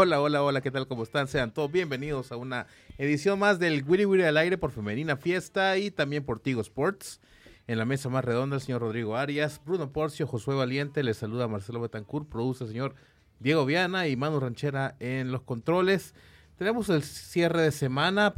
[0.00, 0.86] Hola, hola, hola, ¿qué tal?
[0.86, 1.26] ¿Cómo están?
[1.26, 2.68] Sean todos bienvenidos a una
[2.98, 7.20] edición más del Wiri Wiri al aire por Femenina Fiesta y también por Tigo Sports.
[7.66, 11.48] En la mesa más redonda, el señor Rodrigo Arias, Bruno Porcio, Josué Valiente, les saluda
[11.48, 12.94] Marcelo Betancourt, produce el señor
[13.40, 16.14] Diego Viana y Manu Ranchera en los controles.
[16.58, 18.34] Tenemos el cierre de semana,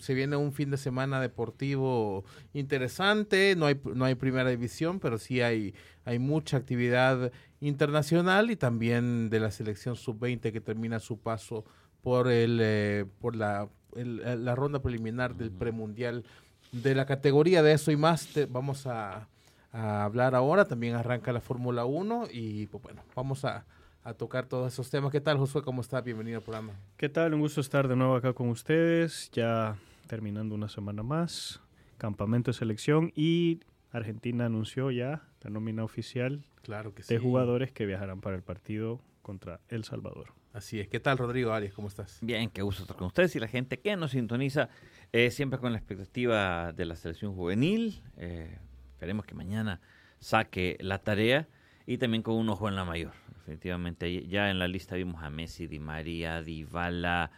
[0.00, 5.18] se viene un fin de semana deportivo interesante, no hay, no hay primera división, pero
[5.18, 11.18] sí hay, hay mucha actividad internacional y también de la selección sub-20 que termina su
[11.18, 11.64] paso
[12.02, 16.24] por, el, eh, por la, el- la ronda preliminar del premundial
[16.70, 19.28] de la categoría de eso y más te- vamos a,
[19.72, 20.64] a hablar ahora.
[20.66, 23.64] También arranca la Fórmula 1 y pues bueno, vamos a,
[24.04, 25.10] a tocar todos esos temas.
[25.10, 25.62] ¿Qué tal, Josué?
[25.62, 26.00] ¿Cómo está?
[26.02, 26.74] Bienvenido al programa.
[26.96, 27.32] ¿Qué tal?
[27.34, 31.60] Un gusto estar de nuevo acá con ustedes, ya terminando una semana más,
[31.96, 33.60] campamento de selección y
[33.92, 37.14] Argentina anunció ya la nómina oficial Claro que sí.
[37.14, 40.32] de jugadores que viajarán para el partido contra El Salvador.
[40.52, 40.88] Así es.
[40.88, 41.72] ¿Qué tal, Rodrigo Arias?
[41.72, 42.18] ¿Cómo estás?
[42.20, 44.68] Bien, qué gusto estar con ustedes y la gente que nos sintoniza
[45.12, 48.02] eh, siempre con la expectativa de la selección juvenil.
[48.18, 48.58] Eh,
[48.92, 49.80] esperemos que mañana
[50.20, 51.48] saque la tarea
[51.86, 53.12] y también con un ojo en la mayor.
[53.44, 57.30] Definitivamente, ya en la lista vimos a Messi, Di María, Dybala,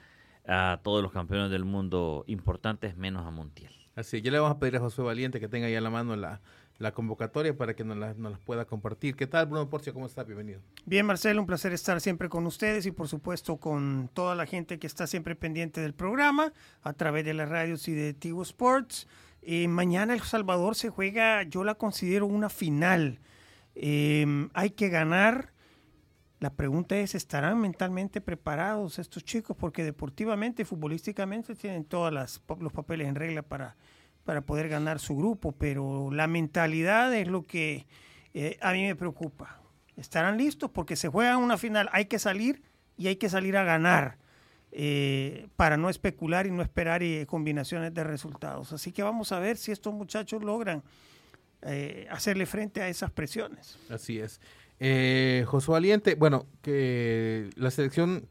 [0.46, 3.72] a todos los campeones del mundo importantes, menos a Montiel.
[3.96, 6.14] Así, ya le vamos a pedir a Josué Valiente que tenga ya en la mano
[6.14, 6.40] la,
[6.78, 9.16] la convocatoria para que nos la, nos las pueda compartir.
[9.16, 9.92] ¿Qué tal, Bruno Porcio?
[9.92, 10.22] ¿Cómo está?
[10.22, 10.60] Bienvenido.
[10.84, 14.78] Bien, Marcelo, un placer estar siempre con ustedes y por supuesto con toda la gente
[14.78, 16.52] que está siempre pendiente del programa
[16.82, 19.08] a través de las radios y de Tigo Sports.
[19.42, 23.18] Eh, mañana El Salvador se juega, yo la considero una final.
[23.74, 25.55] Eh, hay que ganar.
[26.46, 29.56] La pregunta es, ¿estarán mentalmente preparados estos chicos?
[29.58, 33.74] Porque deportivamente, futbolísticamente, tienen todos los papeles en regla para,
[34.22, 37.88] para poder ganar su grupo, pero la mentalidad es lo que
[38.32, 39.60] eh, a mí me preocupa.
[39.96, 40.70] ¿Estarán listos?
[40.70, 42.62] Porque se juega una final, hay que salir
[42.96, 44.16] y hay que salir a ganar
[44.70, 48.72] eh, para no especular y no esperar eh, combinaciones de resultados.
[48.72, 50.84] Así que vamos a ver si estos muchachos logran
[51.62, 53.78] eh, hacerle frente a esas presiones.
[53.90, 54.40] Así es.
[54.78, 58.28] Eh, Josué Valiente, bueno, que la selección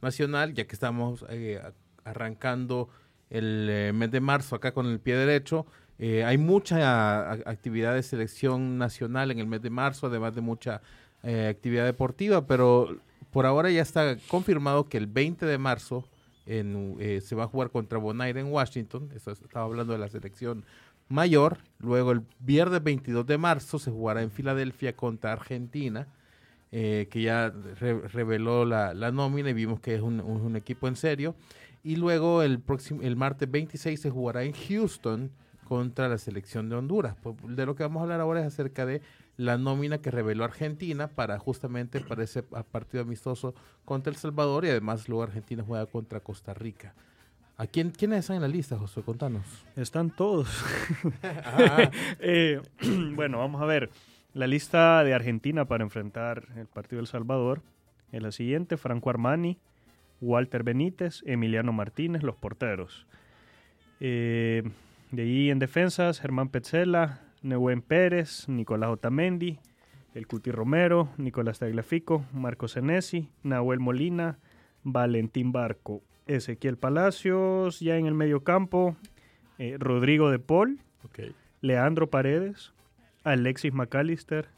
[0.00, 1.60] nacional, ya que estamos eh,
[2.04, 2.88] arrancando
[3.30, 5.66] el eh, mes de marzo acá con el pie derecho,
[5.98, 10.82] eh, hay mucha actividad de selección nacional en el mes de marzo, además de mucha
[11.22, 12.98] eh, actividad deportiva, pero
[13.30, 16.04] por ahora ya está confirmado que el 20 de marzo
[16.44, 20.64] en, se va a jugar contra Bonaire en Washington, estaba hablando de la selección
[21.12, 21.58] mayor.
[21.78, 26.06] Luego el viernes 22 de marzo se jugará en Filadelfia contra Argentina,
[26.72, 27.50] eh, que ya
[27.80, 31.34] re- reveló la, la nómina y vimos que es un, un- equipo en serio.
[31.84, 35.30] Y luego el próximo, el martes 26 se jugará en Houston
[35.68, 37.16] contra la selección de Honduras.
[37.22, 39.02] Pues, De lo que vamos a hablar ahora es acerca de
[39.36, 43.54] la nómina que reveló Argentina para justamente para ese partido amistoso
[43.84, 46.94] contra El Salvador y además luego Argentina juega contra Costa Rica.
[47.62, 49.02] ¿A quién, quiénes están en la lista, José?
[49.02, 49.44] Contanos.
[49.76, 50.64] Están todos.
[51.22, 51.88] Ah,
[52.18, 52.60] Eh,
[53.14, 53.88] bueno, vamos a ver.
[54.34, 57.62] La lista de Argentina para enfrentar el partido del Salvador
[58.10, 58.76] es la siguiente.
[58.76, 59.58] Franco Armani,
[60.20, 63.06] Walter Benítez, Emiliano Martínez, los porteros.
[64.00, 64.64] Eh,
[65.12, 69.60] de ahí en defensas, Germán Petzela, Nehuen Pérez, Nicolás Otamendi,
[70.14, 74.40] El Cuti Romero, Nicolás Tagliafico, Marco Senesi, Nahuel Molina,
[74.82, 76.02] Valentín Barco,
[76.36, 78.96] Ezequiel Palacios, ya en el medio campo,
[79.58, 80.78] eh, Rodrigo de Paul.
[81.60, 82.72] Leandro Paredes,
[83.24, 84.48] Alexis McAllister,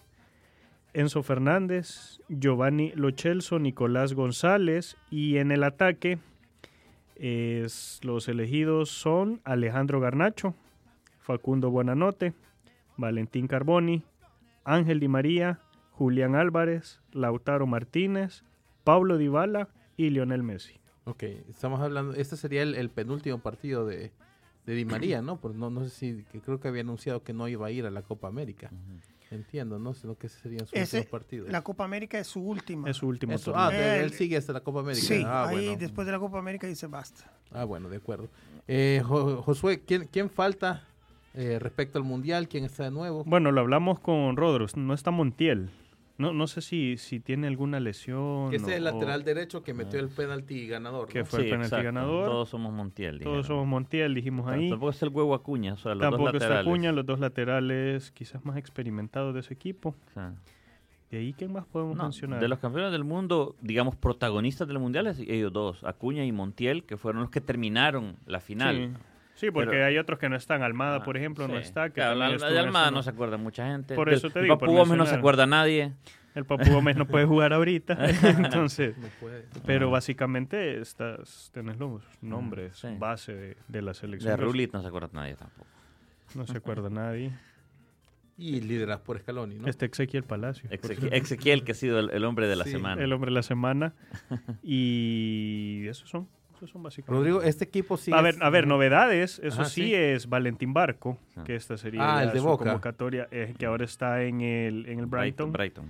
[0.95, 6.19] Enzo Fernández, Giovanni Lochelso, Nicolás González y en el ataque
[7.17, 10.55] es- los elegidos son Alejandro Garnacho,
[11.19, 12.33] Facundo Buenanote,
[12.97, 14.03] Valentín Carboni,
[14.65, 15.59] Ángel Di María,
[15.93, 18.45] Julián Álvarez, Lautaro Martínez,
[18.85, 20.75] Pablo Dybala y Lionel Messi.
[21.07, 24.11] Ok, estamos hablando, este sería el, el penúltimo partido de,
[24.67, 25.37] de Di María, ¿no?
[25.39, 27.85] Porque no, no sé si, que creo que había anunciado que no iba a ir
[27.87, 28.71] a la Copa América.
[29.31, 29.95] entiendo, ¿no?
[29.95, 31.51] Sino que ese serían sus Ese- últimos partidos.
[31.51, 32.89] La Copa América es su última.
[32.89, 35.05] Es su último Eso- ah, de- él sigue hasta la Copa América.
[35.07, 35.81] Sí, ah, ahí bueno.
[35.81, 37.31] después de la Copa América dice basta.
[37.51, 38.29] Ah, bueno, de acuerdo.
[38.69, 40.85] Eh, Jo- Josué, ¿quién, quién falta
[41.35, 42.49] eh, respecto al Mundial?
[42.49, 43.25] ¿Quién está de nuevo?
[43.25, 44.77] Bueno, lo hablamos con Rodros.
[44.77, 45.69] No está Montiel.
[46.17, 48.51] No, no sé si, si tiene alguna lesión.
[48.51, 51.09] que ese es el o- lateral derecho que metió el penalti ganador.
[51.09, 51.25] Que ¿no?
[51.27, 52.27] fue el penalti ganador.
[52.27, 53.19] Todos somos Montiel.
[53.21, 54.71] Todos somos Montiel, dijimos ahí.
[54.71, 56.67] Tampoco es el huevo Acuña, o sea, los Tampoco dos laterales.
[56.67, 59.97] Acuña, los dos laterales quizás más experimentados de ese equipo.
[60.15, 60.35] Sea,
[61.11, 62.41] ¿De ahí quién más podemos no, mencionar?
[62.41, 66.85] de los campeones del mundo, digamos, protagonistas del mundial, es ellos dos, Acuña y Montiel,
[66.85, 68.77] que fueron los que terminaron la final.
[68.77, 68.99] Sí,
[69.35, 70.63] Sí, porque Pero- hay otros que no están.
[70.63, 71.89] Almada, Ah, por ejemplo, no está.
[71.89, 73.95] Que Claro, la- de Almada no se acuerda mucha gente.
[73.95, 75.93] Por eso te digo, Papu por Gómez no se acuerda nadie.
[76.35, 77.97] El Papu Gómez no puede jugar ahorita.
[78.59, 79.45] entonces, No puede.
[79.65, 82.89] pero básicamente estás, tenés los nombres sí.
[82.99, 84.31] base de, de la selección.
[84.37, 85.67] De Rulit no se acuerda nadie tampoco.
[86.35, 87.31] No se acuerda nadie.
[88.37, 89.69] Y lideras por Scaloni, ¿no?
[89.69, 90.69] Este Ezequiel Palacio.
[90.71, 93.01] Ezequiel, que ha sido el, el hombre de la Sí, semana.
[93.01, 93.95] El hombre de la semana.
[94.65, 96.29] Y esos son.
[96.57, 97.13] Esos son básicamente.
[97.19, 98.13] Rodrigo, este equipo sí.
[98.13, 99.39] a ver, a ver, novedades.
[99.41, 99.95] Eso Ajá, sí, sí.
[99.95, 101.45] es Valentín Barco, Ah.
[101.45, 102.65] que esta sería Ah, ya el de su Boca.
[102.65, 105.87] convocatoria, eh, que ahora está en el, en el Brighton, Brighton.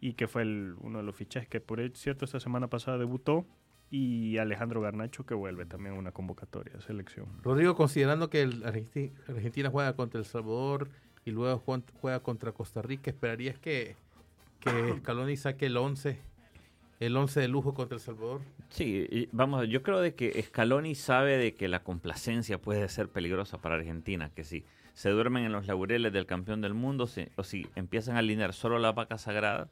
[0.00, 3.46] y que fue el- uno de los fichajes que por cierto esta semana pasada debutó.
[3.94, 7.26] Y Alejandro Garnacho que vuelve también a una convocatoria de selección.
[7.42, 10.88] Rodrigo, considerando que el Argenti- Argentina juega contra El Salvador
[11.26, 11.62] y luego
[12.00, 13.94] juega contra Costa Rica, ¿esperarías que,
[14.60, 16.18] que Scaloni saque el 11,
[17.06, 18.40] el 11 de lujo contra El Salvador?
[18.70, 23.58] Sí, vamos, yo creo de que Scaloni sabe de que la complacencia puede ser peligrosa
[23.58, 24.64] para Argentina, que si
[24.94, 28.52] se duermen en los laureles del campeón del mundo si- o si empiezan a alinear
[28.52, 29.68] solo la vaca sagrada,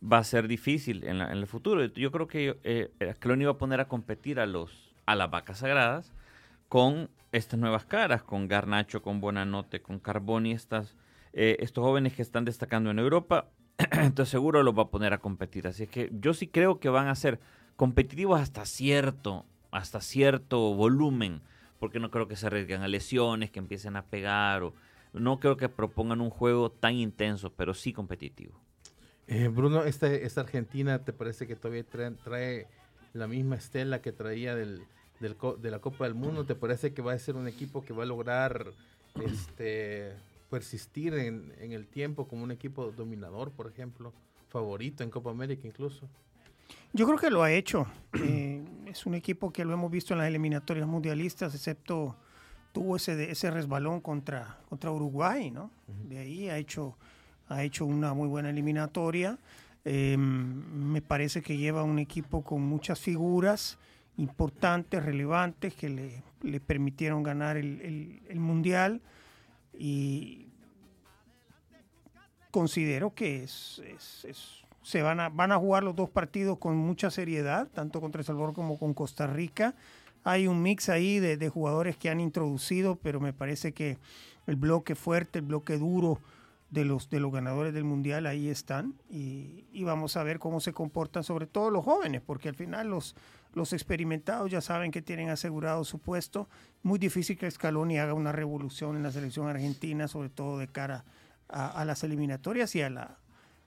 [0.00, 1.84] va a ser difícil en, la- en el futuro.
[1.84, 5.58] Yo creo que eh, Scaloni va a poner a competir a los a las vacas
[5.58, 6.12] sagradas
[6.68, 10.96] con estas nuevas caras, con Garnacho, con Bonanote, con Carboni, estas,
[11.32, 13.46] eh, estos jóvenes que están destacando en Europa,
[13.92, 15.66] entonces seguro los va a poner a competir.
[15.66, 17.38] Así es que yo sí creo que van a ser
[17.76, 21.40] competitivos hasta cierto, hasta cierto volumen,
[21.78, 24.74] porque no creo que se arriesguen a lesiones, que empiecen a pegar, o
[25.12, 28.60] no creo que propongan un juego tan intenso, pero sí competitivo.
[29.28, 32.66] Eh, Bruno, esta, esta Argentina, ¿te parece que todavía trae, trae
[33.12, 34.82] la misma estela que traía del,
[35.20, 36.44] de la Copa del Mundo?
[36.46, 38.66] ¿Te parece que va a ser un equipo que va a lograr
[39.22, 40.14] este,
[40.50, 44.12] persistir en, en el tiempo como un equipo dominador, por ejemplo?
[44.48, 46.08] Favorito en Copa América incluso.
[46.94, 47.86] Yo creo que lo ha hecho.
[48.24, 52.16] Eh, es un equipo que lo hemos visto en las eliminatorias mundialistas, excepto
[52.72, 55.70] tuvo ese, ese resbalón contra, contra Uruguay, ¿no?
[56.08, 56.96] De ahí ha hecho,
[57.48, 59.38] ha hecho una muy buena eliminatoria.
[59.84, 63.78] Eh, me parece que lleva un equipo con muchas figuras
[64.16, 69.00] importantes, relevantes, que le, le permitieron ganar el, el- el Mundial.
[69.78, 70.46] Y
[72.50, 73.80] considero que es,
[74.24, 78.20] es- se van a, van a jugar los dos partidos con mucha seriedad, tanto contra
[78.20, 79.74] El Salvador como con Costa Rica.
[80.24, 83.98] Hay un mix ahí de jugadores que han introducido, pero me parece que
[84.46, 86.20] el bloque fuerte, el bloque duro
[86.70, 88.94] de los, de los ganadores del Mundial ahí están.
[89.10, 92.88] Y, y vamos a ver cómo se comportan, sobre todo los jóvenes, porque al final
[92.88, 93.14] los,
[93.54, 96.48] los experimentados ya saben que tienen asegurado su puesto.
[96.82, 101.04] Muy difícil que Scaloni haga una revolución en la selección argentina, sobre todo de cara
[101.48, 103.18] a, las eliminatorias y a la,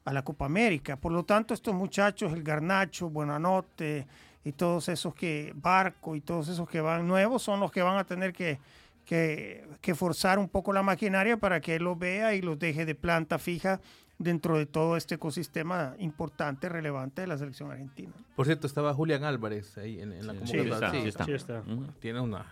[0.06, 0.98] a la Copa América.
[0.98, 4.06] Por lo tanto, estos muchachos, el Garnacho, Buenanote
[4.44, 7.98] y todos esos que, Barco y todos esos que van nuevos, son los que van
[7.98, 8.60] a tener que,
[9.06, 12.86] que, que forzar un poco la maquinaria para que él los vea y los deje
[12.86, 13.82] de planta fija
[14.20, 18.12] dentro de todo este ecosistema importante, relevante de la selección argentina.
[18.36, 20.92] Por cierto, estaba Julián Álvarez ahí en, en la Sí, convocatoria.
[20.92, 21.26] Sí, sí está.
[21.26, 21.64] Sí está.
[22.00, 22.46] Tiene una,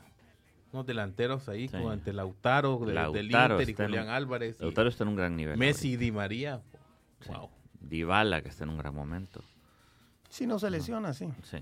[0.74, 1.78] unos delanteros ahí, Sí.
[1.78, 4.58] como ante Lautaro, de- del Lautaro Inter y en Julián un- Álvarez.
[4.60, 5.58] y Lautaro está en un gran nivel.
[5.58, 6.62] Messi y Di María.
[7.22, 7.30] Sí.
[7.30, 7.50] Wow.
[7.82, 9.44] Dybala, que está en un gran momento.
[10.30, 11.28] Si no se lesiona, sí.
[11.44, 11.58] Sí.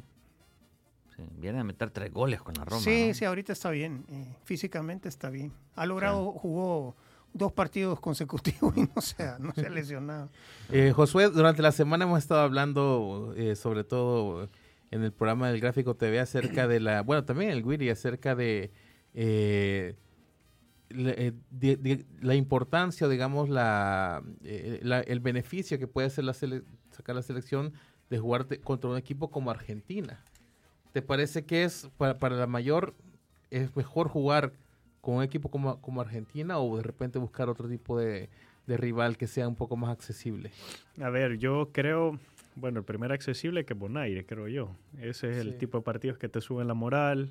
[1.17, 2.81] Sí, Viene a meter tres goles con la Roma.
[2.81, 3.13] sí, ¿no?
[3.15, 4.05] sí, ahorita está bien.
[4.09, 5.51] eh, físicamente está bien.
[5.75, 6.95] Ha logrado, jugó
[7.33, 10.29] dos partidos consecutivos y no se ha, no se ha lesionado.
[10.71, 14.50] Eh, Josué, durante la semana hemos estado hablando, eh, sobre todo
[14.91, 18.71] en el programa del Gráfico TV, acerca de la, bueno, también el Wiri, acerca de,
[19.13, 19.95] eh,
[20.89, 26.24] la, eh, de- de- la importancia, digamos, la, eh, la- el beneficio que puede hacer
[26.25, 27.74] la sele- sacar la selección
[28.09, 30.24] de jugar contra un equipo como Argentina.
[30.94, 32.94] ¿Te parece que es para, para la mayor
[33.51, 34.53] es mejor jugar
[35.01, 38.29] con un equipo como, como Argentina o de repente buscar otro tipo de,
[38.65, 40.51] de rival que sea un poco más accesible?
[41.01, 42.20] A ver, yo creo,
[42.56, 44.75] bueno, el primer accesible que Bonaire, creo yo.
[45.00, 45.41] Ese es Sí.
[45.50, 47.29] el tipo de partidos que te suben la moral,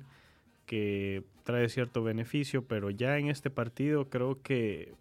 [0.65, 4.93] que trae cierto beneficio, pero ya en este partido creo que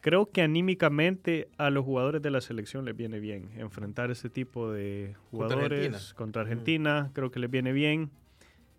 [0.00, 4.70] creo que anímicamente a los jugadores de la selección les viene bien enfrentar ese tipo
[4.72, 6.14] de Contra jugadores Argentina.
[6.16, 7.10] contra Argentina.
[7.12, 8.10] Creo que les viene bien.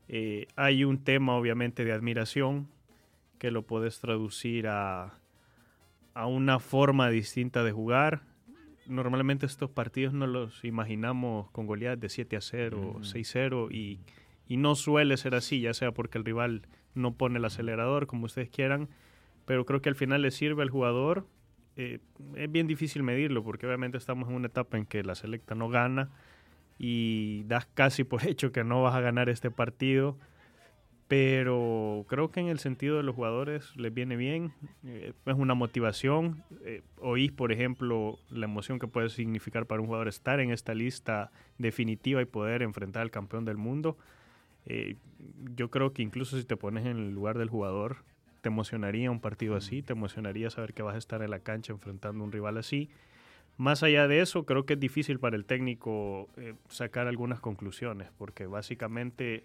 [0.07, 2.67] Eh, hay un tema, obviamente, de admiración
[3.37, 5.19] que lo puedes traducir a,
[6.13, 8.23] a una forma distinta de jugar.
[8.87, 13.99] Normalmente estos partidos no los imaginamos con goleadas de 7 a 0, 6-0 y,
[14.47, 16.63] y no suele ser así, ya sea porque el rival
[16.93, 18.89] no pone el acelerador, como ustedes quieran,
[19.51, 21.27] pero creo que al final le sirve al jugador.
[21.75, 21.99] Eh,
[22.37, 25.67] es bien difícil medirlo porque obviamente estamos en una etapa en que la selecta no
[25.67, 26.09] gana
[26.79, 30.17] y das casi por hecho que no vas a ganar este partido.
[31.09, 34.53] Pero creo que en el sentido de los jugadores les viene bien,
[34.85, 36.45] eh, es una motivación.
[36.63, 40.73] Eh, oís, por ejemplo, la emoción que puede significar para un jugador estar en esta
[40.73, 43.97] lista definitiva y poder enfrentar al campeón del mundo.
[44.65, 44.95] Eh,
[45.57, 47.97] yo creo que incluso si te pones en el lugar del jugador,
[48.41, 51.71] te emocionaría un partido así, te emocionaría saber que vas a estar en la cancha
[51.73, 52.89] enfrentando a un rival así.
[53.57, 58.09] Más allá de eso, creo que es difícil para el técnico eh, sacar algunas conclusiones,
[58.17, 59.43] porque básicamente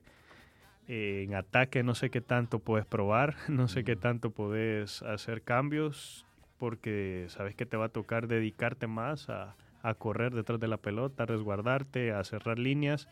[0.89, 5.43] eh, en ataque no sé qué tanto puedes probar, no sé qué tanto puedes hacer
[5.43, 6.25] cambios,
[6.59, 10.79] porque sabes que te va a tocar dedicarte más a, a correr detrás de la
[10.79, 13.09] pelota, a resguardarte, a cerrar líneas.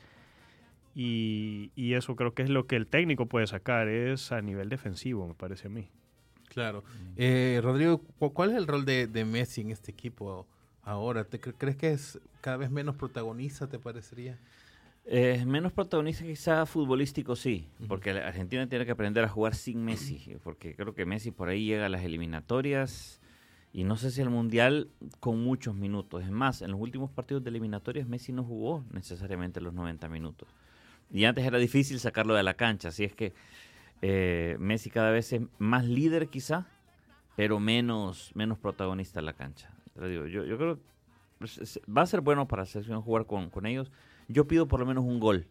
[0.94, 4.68] Y, y eso creo que es lo que el técnico puede sacar, es a nivel
[4.68, 5.88] defensivo, me parece a mí.
[6.48, 6.84] Claro.
[7.16, 10.46] Eh, Rodrigo, ¿cu- ¿cuál es el rol de, de Messi en este equipo
[10.82, 11.24] ahora?
[11.24, 14.38] ¿Te cre- ¿Crees que es cada vez menos protagonista, te parecería?
[15.06, 19.84] Eh, menos protagonista quizá futbolístico sí, porque la Argentina tiene que aprender a jugar sin
[19.84, 23.20] Messi, porque creo que Messi por ahí llega a las eliminatorias
[23.72, 24.88] y no sé si al Mundial
[25.20, 26.22] con muchos minutos.
[26.22, 30.48] Es más, en los últimos partidos de eliminatorias Messi no jugó necesariamente los 90 minutos.
[31.14, 33.32] Y antes era difícil sacarlo de la cancha, así es que
[34.02, 36.66] eh, Messi cada vez es más líder quizá,
[37.36, 39.70] pero menos, menos protagonista en la cancha.
[39.94, 40.82] Te lo digo, yo, yo creo que
[41.90, 43.90] va a ser bueno para la selección jugar con, con ellos.
[44.28, 45.46] Yo pido por lo menos un gol.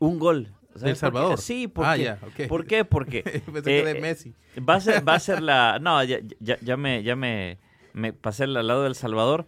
[0.00, 0.52] Un gol.
[0.74, 0.94] ¿Sabes por qué?
[0.96, 1.38] Salvador?
[1.40, 2.48] Sí, porque, Ah, ya, ok.
[2.48, 2.84] ¿por qué?
[2.84, 4.34] Porque Pensé que eh, de Messi.
[4.68, 5.78] va a ser, va a ser la.
[5.80, 7.58] No, ya, ya, ya me, ya me,
[7.92, 9.46] me pasé al lado del Salvador.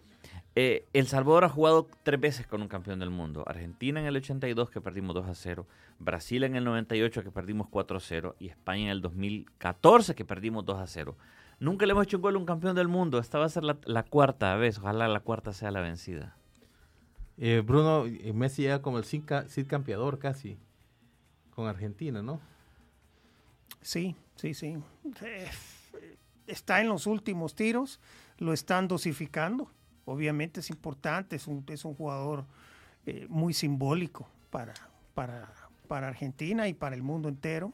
[0.57, 3.45] Eh, el Salvador ha jugado tres veces con un campeón del mundo.
[3.47, 5.66] Argentina en el 82 que perdimos 2 a 0.
[5.99, 8.37] Brasil en el 98 que perdimos 4 a 0.
[8.40, 11.16] Y España en el 2014 que perdimos 2 a 0.
[11.61, 13.19] Nunca le hemos hecho un gol a un campeón del mundo.
[13.19, 14.78] Esta va a ser la, la cuarta vez.
[14.78, 16.37] Ojalá la cuarta sea la vencida.
[17.38, 20.59] Eh, Bruno, eh, Messi ya como el Cid, ca- Cid campeador casi
[21.54, 22.40] con Argentina, ¿no?
[23.83, 24.76] Sí, sí, sí.
[26.47, 28.00] Está en los últimos tiros,
[28.38, 29.71] lo están dosificando.
[30.04, 32.45] Obviamente es importante, es un, es un jugador
[33.07, 34.75] eh, muy simbólico para,
[35.14, 35.52] para,
[35.88, 37.73] para Argentina y para el mundo entero,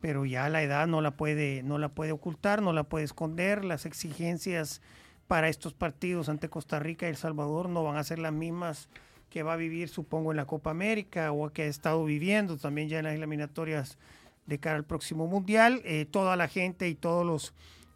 [0.00, 3.64] pero ya la edad no la, puede, no la puede ocultar, no la puede esconder.
[3.64, 4.82] Las exigencias
[5.26, 8.88] para estos partidos ante Costa Rica y El Salvador no van a ser las mismas
[9.30, 12.88] que va a vivir, supongo, en la Copa América o que ha estado viviendo también
[12.88, 13.98] ya en las eliminatorias
[14.46, 15.80] de cara al próximo mundial.
[15.84, 17.54] Eh, toda la gente y todos los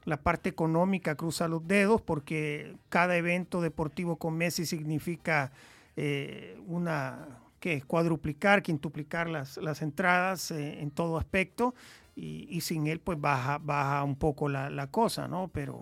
[0.08, 5.52] la parte económica cruza los dedos porque cada evento deportivo con Messi significa
[5.96, 11.74] eh, una que cuadruplicar, quintuplicar las, las entradas eh, en todo aspecto
[12.16, 15.48] y, sin él pues baja, baja un poco la, la cosa, ¿no?
[15.48, 15.80] Pero,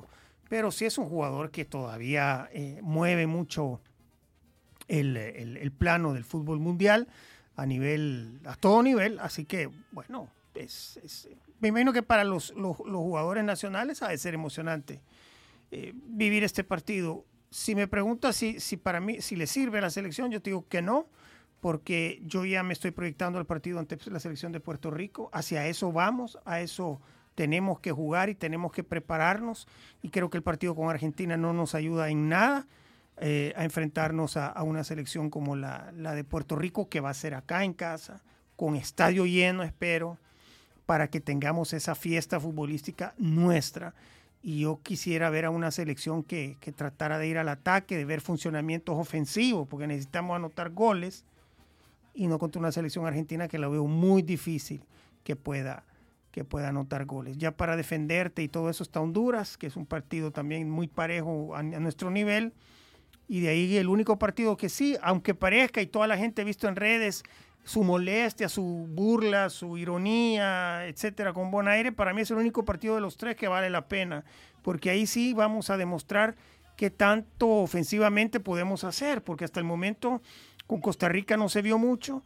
[0.49, 3.80] pero sí es un jugador que todavía eh, mueve mucho
[4.88, 7.09] el, el- plano del fútbol mundial
[7.56, 11.28] a nivel, a todo nivel, así que bueno, es-
[11.60, 15.02] me imagino que para los, los- jugadores nacionales ha de ser emocionante
[15.70, 17.25] eh, vivir este partido.
[17.50, 20.50] Si me preguntas si, si para mí, si le sirve a la selección, yo te
[20.50, 21.08] digo que no,
[21.60, 25.30] porque yo ya me estoy proyectando al partido ante la selección de Puerto Rico.
[25.32, 27.00] Hacia eso vamos, a eso
[27.34, 29.66] tenemos que jugar y tenemos que prepararnos.
[30.02, 32.66] Y creo que el partido con Argentina no nos ayuda en nada
[33.18, 37.10] eh, a enfrentarnos a, a una selección como la, la de Puerto Rico, que va
[37.10, 38.22] a ser acá en casa,
[38.56, 40.18] con estadio lleno, espero,
[40.87, 43.95] para que tengamos esa fiesta futbolística nuestra.
[44.43, 48.05] Y yo quisiera ver a una selección que, que tratara de ir al ataque, de
[48.05, 51.25] ver funcionamientos ofensivos, porque necesitamos anotar goles
[52.14, 54.83] y no contra una selección argentina que la veo muy difícil
[55.25, 55.85] que pueda,
[56.31, 57.37] que pueda anotar goles.
[57.37, 61.57] Ya para defenderte y todo eso está Honduras, que es un partido también muy parejo
[61.57, 62.52] a, a nuestro nivel.
[63.28, 66.45] Y de ahí el único partido que sí, aunque parezca y toda la gente ha
[66.45, 67.25] visto en redes
[67.66, 72.94] su molestia, su burla, su ironía, etcétera, con Bonaire, para mí es el único partido
[72.94, 74.25] de los tres que vale la pena,
[74.62, 76.37] porque ahí sí vamos a demostrar
[76.76, 80.23] qué tanto ofensivamente podemos hacer, porque hasta el momento
[80.68, 82.23] con Costa Rica no se vio mucho,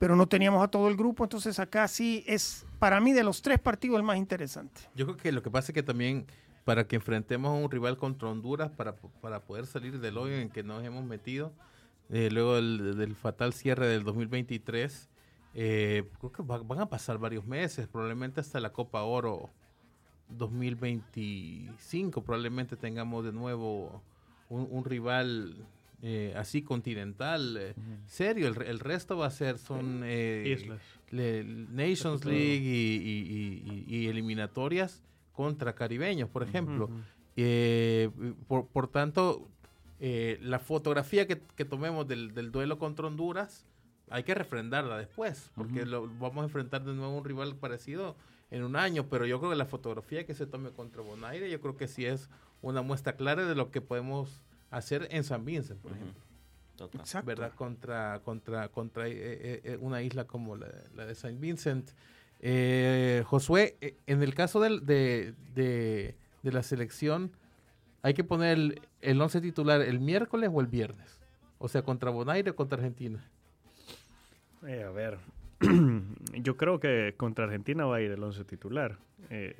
[0.00, 3.42] pero no teníamos a todo el grupo, entonces acá sí es para mí de los
[3.42, 4.80] tres partidos el más interesante.
[4.96, 6.26] Yo creo que lo que pasa es que también
[6.64, 10.50] para que enfrentemos a un rival contra Honduras para, para poder salir del hoyo en
[10.50, 11.52] que nos hemos metido.
[12.10, 15.08] Eh, luego del, del fatal cierre del 2023.
[15.54, 19.50] Eh, creo que va- van a pasar varios meses, probablemente hasta la Copa Oro
[20.28, 22.22] 2025.
[22.22, 24.02] Probablemente tengamos de nuevo
[24.48, 25.56] un, un rival
[26.02, 27.74] eh, así continental, eh,
[28.06, 28.48] serio.
[28.48, 30.80] El, el resto va a ser, son eh, Islas.
[31.10, 32.24] le- Nations.
[32.24, 35.02] League y, y- y- y eliminatorias
[35.32, 36.84] contra caribeños, por ejemplo.
[36.86, 36.94] Ujú.
[37.36, 38.10] Eh,
[38.46, 39.48] por, por tanto,
[40.00, 43.66] eh, la fotografía que, que tomemos del, del duelo contra Honduras
[44.08, 48.16] hay que refrendarla después, porque lo, vamos a enfrentar de nuevo a un rival parecido
[48.50, 51.60] en un año, pero yo creo que la fotografía que se tome contra Bonaire, yo
[51.60, 52.28] creo que sí es
[52.60, 54.40] una muestra clara de lo que podemos
[54.70, 56.20] hacer en San Vincent, por ejemplo.
[56.76, 57.00] Total.
[57.02, 57.26] Exacto.
[57.26, 57.52] ¿verdad?
[57.54, 60.66] Contra, contra, contra eh, eh, eh, una isla como la,
[60.96, 61.90] la de Saint Vincent.
[62.40, 67.30] Eh, Josué, eh, en el caso del- de, de, de la selección,
[68.02, 71.18] ¿hay que poner el, el once titular el miércoles o el viernes?
[71.58, 73.22] O sea, contra Bonaire o contra Argentina.
[74.66, 75.18] Eh, a ver,
[76.34, 78.98] yo creo que contra Argentina va a ir el 11 titular.
[79.28, 79.56] eh,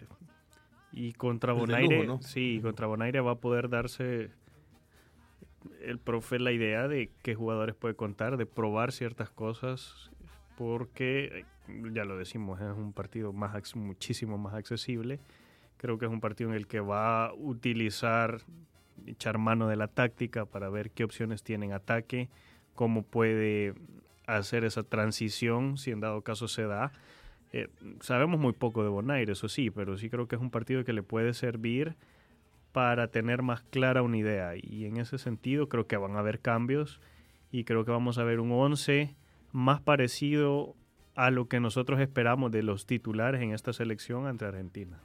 [0.92, 2.22] y contra Bonaire, lujo, ¿no?
[2.22, 4.30] sí, contra Bonaire va a poder darse
[5.82, 10.10] el profe la idea de qué jugadores puede contar, de probar ciertas cosas,
[10.56, 11.44] porque,
[11.92, 15.20] ya lo decimos, es un partido más muchísimo más accesible.
[15.80, 18.42] Creo que es un partido en el que va a utilizar,
[19.06, 22.28] echar mano de la táctica para ver qué opciones tiene en ataque,
[22.74, 23.72] cómo puede
[24.26, 26.92] hacer esa transición, si en dado caso se da.
[27.54, 27.68] Eh,
[28.00, 30.92] sabemos muy poco de Bonaire, eso sí, pero sí creo que es un partido que
[30.92, 31.96] le puede servir
[32.72, 34.56] para tener más clara una idea.
[34.56, 37.00] Y en ese sentido creo que van a haber cambios
[37.50, 39.16] y creo que vamos a ver un 11
[39.52, 40.76] más parecido
[41.14, 45.00] a lo que nosotros esperamos de los titulares en esta selección ante Argentina.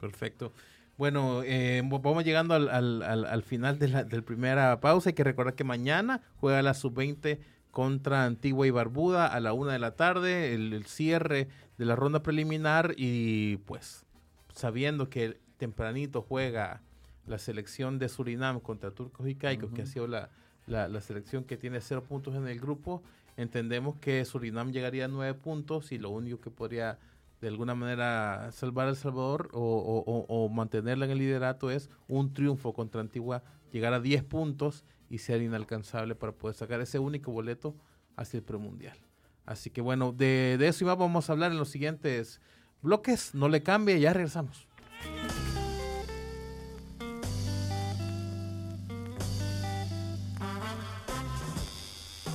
[0.00, 0.52] Perfecto.
[0.98, 5.10] Bueno, eh, vamos llegando al, al- al- al final de la del primera pausa.
[5.10, 7.38] Hay que recordar que mañana juega la sub-20
[7.70, 11.94] contra Antigua y Barbuda a la una de la tarde, el, el cierre de la
[11.96, 14.06] ronda preliminar y pues
[14.54, 16.80] sabiendo que tempranito juega
[17.26, 20.30] la selección de Surinam contra Turcos y Caicos, que ha sido la,
[20.66, 23.02] la- la selección que tiene cero puntos en el grupo,
[23.36, 26.98] entendemos que Surinam llegaría a nueve puntos y lo único que podría
[27.40, 32.72] de alguna manera salvar a El Salvador o, mantenerla en el liderato es un triunfo
[32.72, 37.76] contra Antigua, llegar a 10 puntos y ser inalcanzable para poder sacar ese único boleto
[38.16, 38.98] hacia el premundial.
[39.44, 42.40] Así que bueno, de, de eso y más vamos a hablar en los siguientes
[42.82, 43.34] bloques.
[43.34, 44.66] No le cambie, ya regresamos.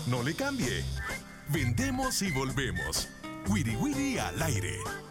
[0.07, 0.83] No le cambie.
[1.49, 3.07] Vendemos y volvemos.
[3.49, 5.10] Wiri Wiri al aire.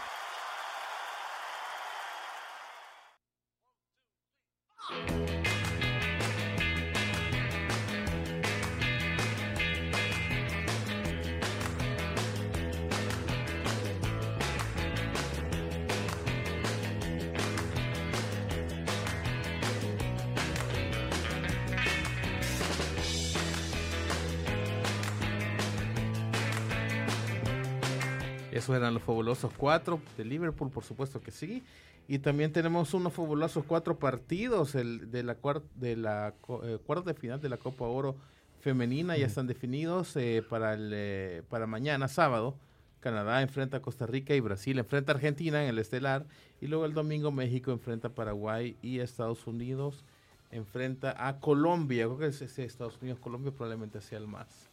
[28.75, 31.63] Eran los fabulosos cuatro de Liverpool, por supuesto que sí.
[32.07, 37.13] Y también tenemos unos fabulosos cuatro partidos el, de la, cuar- de la eh, cuarta
[37.13, 38.15] de final de la Copa Oro
[38.59, 39.15] femenina.
[39.17, 42.55] Ya están definidos eh, para, el, eh, para mañana, sábado.
[42.99, 46.25] Canadá enfrenta a Costa Rica y Brasil enfrenta a Argentina en el estelar.
[46.59, 50.03] Y luego el domingo México enfrenta a Paraguay y Estados Unidos
[50.51, 52.05] enfrenta a Colombia.
[52.05, 54.69] Creo que ese Estados Unidos-Colombia probablemente sea el más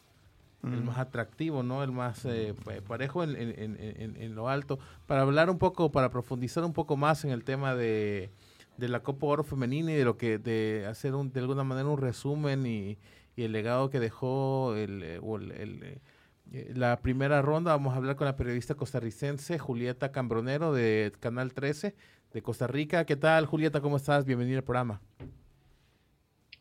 [0.64, 1.82] el más atractivo, ¿no?
[1.84, 4.78] El más eh, pa- parejo en, en- en- en- en lo alto.
[5.06, 8.30] Para hablar un poco, para profundizar un poco más en el tema de,
[8.76, 11.88] de la Copa Oro Femenina y de lo que, de hacer un, de alguna manera
[11.88, 12.98] un resumen y,
[13.36, 15.82] y el legado que dejó el, eh, o el- el,
[16.52, 21.52] eh, la primera ronda, vamos a hablar con la periodista costarricense Julieta Cambronero de Canal
[21.54, 21.94] 13
[22.32, 23.04] de Costa Rica.
[23.04, 23.80] ¿Qué tal, Julieta?
[23.80, 24.24] ¿Cómo estás?
[24.24, 25.00] Bienvenida al programa.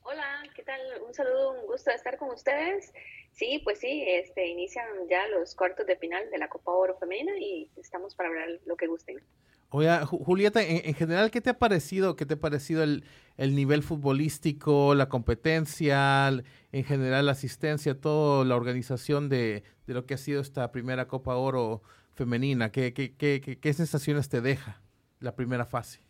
[0.04, 0.80] Hola, ¿qué tal?
[1.06, 2.94] Un saludo, un gusto de estar con ustedes.
[3.38, 7.34] Sí, pues sí, este, inician ya los cuartos de final de la Copa Oro Femenina
[7.40, 9.22] y estamos para hablar lo que gusten.
[9.70, 12.16] Oye, Ju- Julieta, en, en general, ¿qué te ha parecido?
[12.16, 13.04] ¿Qué te ha parecido el,
[13.38, 16.30] el nivel futbolístico, la competencia,
[16.72, 21.08] en general la asistencia, toda la organización de, de lo que ha sido esta primera
[21.08, 21.84] Copa Oro
[22.16, 22.72] femenina?
[22.72, 24.82] ¿Qué, qué, qué, qué- qué sensaciones te deja
[25.20, 26.02] la primera fase?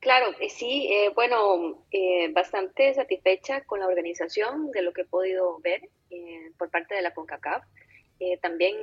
[0.00, 5.58] Claro, sí, eh, bueno, eh, bastante satisfecha con la organización de lo que he podido
[5.60, 7.64] ver eh, por parte de la CONCACAF.
[8.42, 8.76] También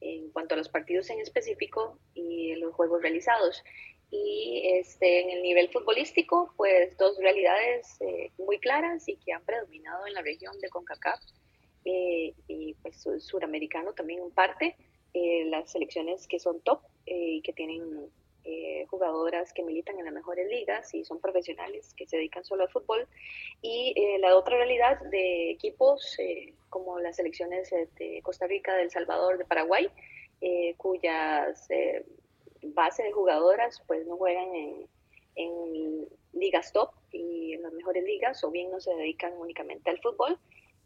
[0.00, 3.62] en cuanto a los partidos en específico y los juegos realizados.
[4.10, 7.98] Y este, en el nivel futbolístico, pues dos realidades
[8.38, 11.20] muy claras y que han predominado en la región de CONCACAF
[11.84, 14.74] y pues su- suramericano también en parte,
[15.12, 17.82] las selecciones que son top y que tienen
[18.48, 22.62] eh, jugadoras que militan en las mejores ligas y son profesionales que se dedican solo
[22.62, 23.06] al fútbol.
[23.60, 28.74] Y eh, la otra realidad de equipos eh, como las selecciones eh, de Costa Rica,
[28.74, 29.88] de El Salvador, de Paraguay,
[30.76, 32.06] cuyas eh,
[32.62, 34.48] base de jugadoras pues no juegan
[35.34, 40.00] en ligas top y en las mejores ligas o bien no se dedican únicamente al
[40.00, 40.38] fútbol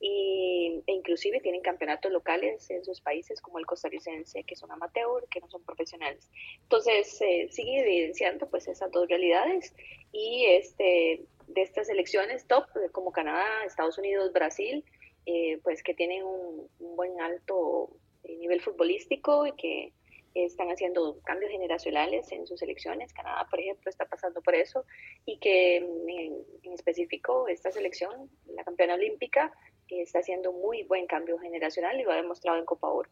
[0.05, 5.27] y, e inclusive tienen campeonatos locales en sus países como el costarricense que son amateur,
[5.31, 6.29] que no son profesionales.
[6.63, 9.73] Entonces eh, sigue evidenciando pues esas dos realidades
[10.11, 14.85] y este de estas elecciones top eh, como Canadá, Estados Unidos, Brasil,
[15.25, 17.91] eh, pues que tienen un, un buen alto
[18.25, 19.93] eh, nivel futbolístico y que
[20.35, 23.13] están haciendo cambios generacionales en sus selecciones.
[23.13, 24.85] Canadá, por ejemplo, está pasando por eso
[25.27, 29.53] y que en, en específico esta selección, la campeona olímpica,
[30.01, 33.11] está haciendo muy buen cambio generacional y lo ha demostrado en Copa Oro.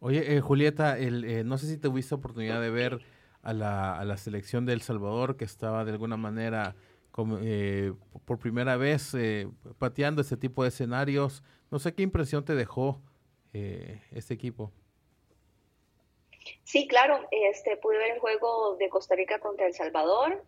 [0.00, 3.00] Oye, eh, Julieta, el, eh, no sé si tuviste oportunidad de ver
[3.42, 6.76] a la, a la selección de El Salvador que estaba de alguna manera
[7.16, 7.94] como, eh,
[8.26, 11.42] por primera vez eh, pateando este tipo de escenarios.
[11.70, 13.00] No sé qué impresión te dejó
[13.54, 14.70] eh, este equipo.
[16.62, 20.44] Sí, claro, este, pude ver el juego de Costa Rica contra El Salvador.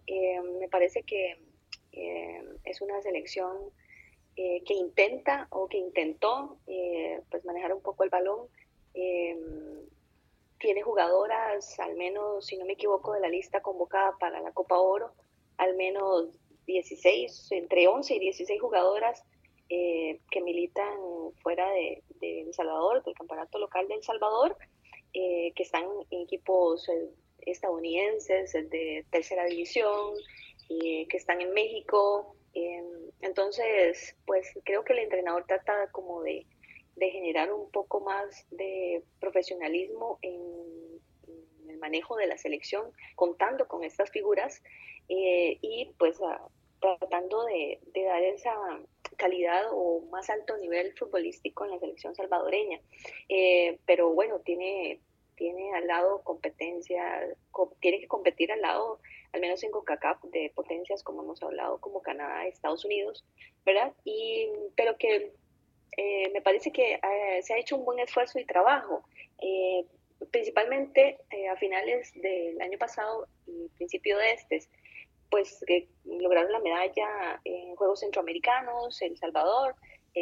[0.61, 1.41] Me parece que
[2.65, 3.57] es una selección
[4.41, 8.47] eh, que intenta o que intentó eh, pues manejar un poco el balón.
[8.95, 9.37] Eh,
[10.61, 14.79] tiene jugadoras, al menos, si no me equivoco, de la lista convocada para la Copa
[14.79, 15.13] Oro,
[15.57, 16.29] al menos
[16.67, 19.25] 16, entre 11 y 16 jugadoras
[19.71, 20.97] eh, que militan
[21.43, 24.57] fuera de, de El Salvador, del campeonato local de El Salvador
[25.13, 26.89] que están en equipos
[27.41, 30.15] estadounidenses de tercera división,
[30.69, 32.37] que están en México.
[32.55, 32.83] Eh,
[33.21, 36.47] entonces, pues creo que el entrenador trata como de,
[36.97, 41.01] de generar un poco más de profesionalismo en,
[41.69, 44.63] el manejo de la selección, contando con estas figuras
[45.09, 46.49] eh, y pues a-
[46.81, 48.55] tratando de, de dar esa
[49.17, 52.81] calidad o más alto nivel futbolístico en la selección salvadoreña.
[53.29, 55.01] Eh, pero bueno, tiene,
[55.37, 59.01] tiene al lado competencia, co- tiene que competir al lado,
[59.33, 63.25] al menos en CONCACAF, de potencias como hemos hablado, como Canadá, Estados Unidos,
[63.65, 63.93] ¿verdad?
[64.05, 65.33] Y, pero que
[65.97, 69.03] eh, me parece que eh, se ha hecho un buen esfuerzo y trabajo,
[69.43, 69.85] eh,
[70.31, 71.19] principalmente
[71.51, 74.61] a finales del año pasado y principio de este,
[75.31, 79.75] pues que lograron la medalla en Juegos Centroamericanos, El Salvador,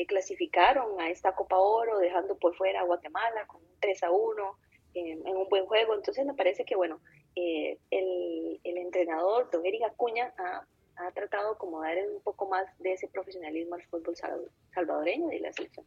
[0.08, 4.58] clasificaron a esta Copa Oro, dejando por fuera a Guatemala con un 3 a 1
[4.92, 5.94] en, en un buen juego.
[5.94, 7.00] Entonces me parece que, bueno,
[7.36, 12.66] eh, el, el entrenador, don Eric Acuña, ha, ha tratado como dar un poco más
[12.78, 15.86] de ese profesionalismo al fútbol sal- salvadoreño y la selección.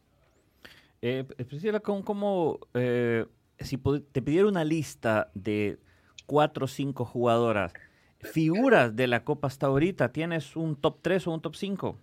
[1.02, 3.26] Eh, Priscila, ¿cómo, cómo, eh,
[3.58, 3.76] si
[4.12, 5.78] te pidiera una lista de
[6.26, 7.72] cuatro o cinco jugadoras,
[8.20, 11.96] figuras de la Copa hasta ahorita, ¿tienes un top 3 o un top 5?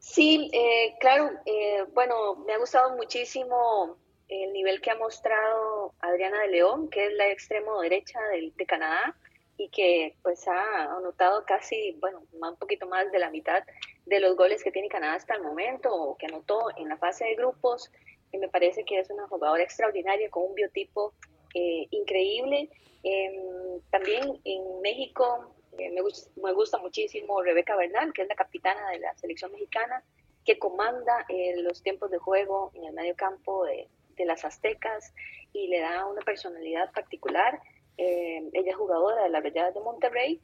[0.00, 3.96] Sí, eh, claro, eh, bueno, me ha gustado muchísimo
[4.30, 9.16] el nivel que ha mostrado Adriana de León, que es la extremo derecha de, Canadá
[9.56, 13.64] y que pues ha anotado casi, bueno, un poquito más de la mitad
[14.06, 17.24] de los goles que tiene Canadá hasta el momento o que anotó en la fase
[17.24, 17.90] de grupos.
[18.32, 21.12] Y me parece que es una jugadora extraordinaria con un biotipo
[21.54, 22.70] eh, increíble.
[23.02, 26.02] Em, también en México eh, me,
[26.42, 30.04] me gusta muchísimo Rebeca Bernal, que es la capitana de la selección mexicana,
[30.44, 33.88] que comanda eh, los tiempos de juego en el medio campo de,
[34.20, 35.12] de las aztecas
[35.52, 37.60] y le da una personalidad particular.
[37.96, 40.40] Eh, ella es jugadora de las Rayadas de Monterrey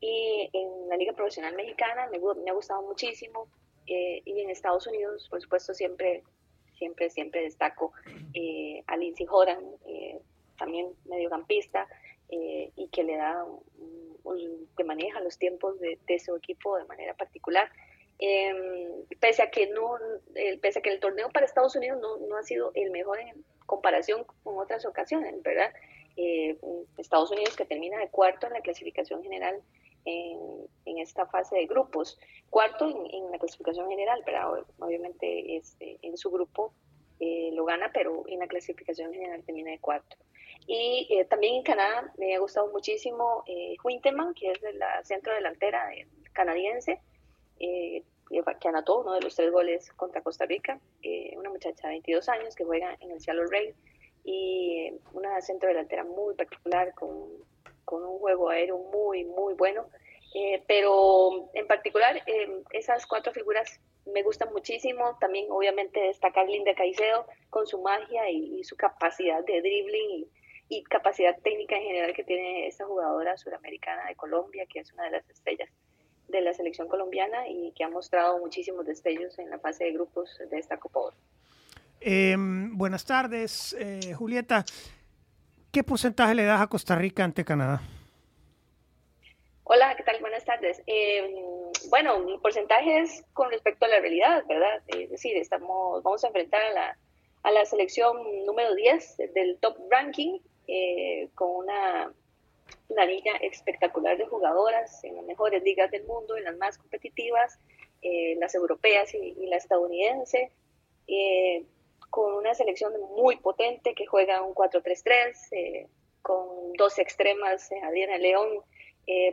[0.00, 3.48] y en la Liga Profesional Mexicana me, me ha gustado muchísimo.
[3.88, 6.22] eh, y en Estados Unidos, por supuesto, siempre,
[6.76, 7.92] siempre, siempre destaco
[8.34, 10.20] eh, a Lindsey Horan, eh,
[10.58, 11.86] también mediocampista,
[12.30, 13.42] y que le da,
[14.76, 17.70] que maneja los tiempos de su equipo de manera particular.
[18.18, 18.52] Eh,
[19.20, 19.96] pese a que no,
[20.34, 23.20] el, pese a que el torneo para Estados Unidos no, no ha sido el mejor
[23.20, 25.72] en comparación con otras ocasiones, ¿verdad?
[26.16, 26.58] Eh,
[26.96, 29.62] Estados Unidos que termina de cuarto en la clasificación general
[30.04, 32.18] en, esta fase de grupos,
[32.50, 36.72] cuarto en, la clasificación general, pero obviamente este, en su grupo
[37.20, 40.16] eh, lo gana, pero en la clasificación general termina de cuarto.
[40.66, 43.76] Y eh, también en Canadá me ha gustado muchísimo eh,
[44.36, 47.00] que es de la centro delantera eh, canadiense,
[47.60, 48.02] eh,
[48.60, 52.28] que anotó uno de los tres goles contra Costa Rica, eh, una muchacha de 22
[52.28, 53.74] años que juega en el Seattle Rey
[54.24, 57.28] y eh, una centro delantera muy particular con,
[57.84, 59.86] con un juego aéreo muy, muy bueno.
[60.34, 65.16] Eh, pero en particular, eh, esas cuatro figuras me gustan muchísimo.
[65.18, 70.28] También, obviamente, destacar Linda Caicedo con su magia y, su capacidad de dribbling y,
[70.68, 75.04] y, capacidad técnica en general que tiene esta jugadora suramericana de Colombia, que es una
[75.04, 75.70] de las estrellas
[76.28, 80.38] de la selección colombiana y que ha mostrado muchísimos destellos en la fase de grupos
[80.50, 81.16] de esta Copa Oro.
[82.00, 84.64] Eh, buenas tardes, eh, Julieta.
[85.72, 87.80] ¿Qué porcentaje le das a Costa Rica ante Canadá?
[89.64, 90.18] Hola, ¿qué tal?
[90.20, 90.82] Buenas tardes.
[90.86, 91.30] Eh,
[91.90, 94.82] bueno, mi porcentaje es con respecto a la realidad, ¿verdad?
[94.86, 96.98] Es decir, estamos, vamos a enfrentar a la,
[97.42, 102.12] a la selección número 10 del top ranking eh, con una,
[102.88, 107.58] una liga espectacular de jugadoras en las mejores ligas del mundo, en las más competitivas,
[108.00, 110.50] eh, las europeas y, la estadounidense,
[111.06, 111.64] eh,
[112.10, 115.86] con una selección muy potente que juega un 4-3-3, eh,
[116.22, 118.62] con dos extremas, Adriana León,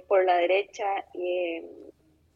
[0.08, 1.06] por la derecha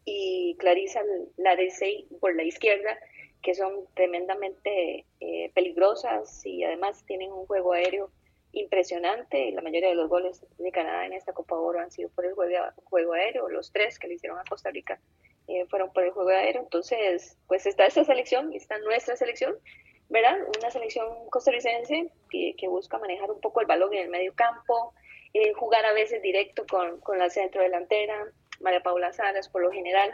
[0.04, 1.00] y Clarisa
[1.38, 2.98] Larecey por la izquierda,
[3.42, 5.06] que son tremendamente
[5.54, 8.10] peligrosas y además tienen un juego aéreo
[8.52, 9.52] impresionante.
[9.52, 12.34] La mayoría de los goles de Canadá en esta Copa Oro han sido por el
[12.34, 15.00] juego, aéreo, los tres que le hicieron a Costa Rica
[15.48, 16.62] eh, fueron por el juego aéreo.
[16.62, 19.56] Entonces, pues está esta selección, está nuestra selección,
[20.08, 20.38] ¿verdad?
[20.58, 24.94] Una selección costarricense que, que busca manejar un poco el balón en el medio campo,
[25.32, 28.26] eh, jugar a veces directo con, con, la centro delantera,
[28.58, 30.12] María Paula Salas por lo general,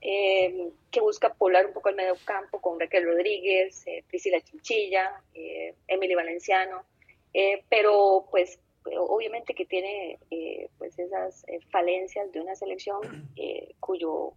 [0.00, 5.20] eh, que busca poblar un poco el medio campo con Raquel Rodríguez, eh, Priscila Chinchilla,
[5.88, 6.84] Emily Valenciano,
[7.68, 8.58] pero pues
[8.98, 10.18] obviamente que tiene
[10.78, 13.00] pues esas falencias de una selección
[13.80, 14.32] cuyo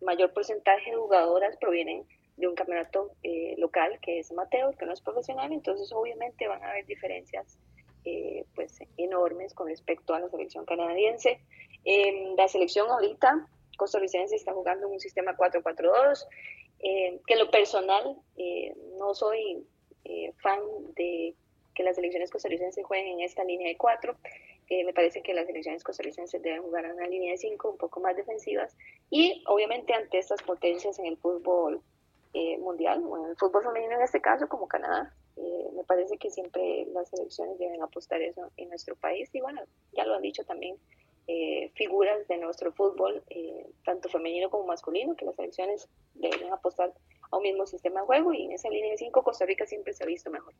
[0.00, 2.04] mayor porcentaje de jugadoras provienen
[2.36, 3.12] de un campeonato
[3.58, 7.58] local que es Mateo, que no es profesional, entonces obviamente van a haber diferencias
[8.04, 11.38] eh, pues enormes con respecto a la selección canadiense.
[11.84, 16.26] Eh, la selección ahorita costarricense está jugando en un sistema 4-4-2,
[16.80, 18.16] eh, que en lo personal
[18.98, 19.64] no soy
[20.42, 20.60] fan
[20.96, 21.36] de
[21.74, 24.16] que las selecciones costarricenses jueguen en esta línea de 4.
[24.86, 28.00] me parece que las selecciones costarricenses deben jugar en una línea de 5 un poco
[28.00, 28.76] más defensivas
[29.10, 31.82] y obviamente ante estas potencias en el fútbol
[32.60, 36.30] mundial o en el fútbol femenino en este caso como Canadá eh, me parece que
[36.30, 40.44] siempre las selecciones deben apostar eso en nuestro país y bueno, ya lo han dicho
[40.44, 40.76] también
[41.26, 46.92] eh, figuras de nuestro fútbol, eh, tanto femenino como masculino, que las selecciones deben apostar
[47.32, 49.92] a un mismo sistema de juego y en esa línea de 5 Costa Rica siempre
[49.92, 50.52] se ha visto mejor.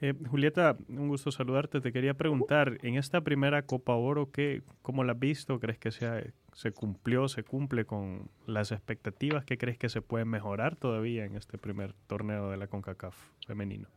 [0.00, 1.80] Eh, Julieta, un gusto saludarte.
[1.80, 5.58] Te quería preguntar, en esta primera Copa Oro, ¿qué, ¿cómo la has visto?
[5.58, 9.44] ¿Crees que se, se cumplió, se cumple con las expectativas?
[9.44, 13.16] ¿Qué crees que se puede mejorar todavía en este primer torneo de la CONCACAF
[13.46, 13.88] femenino?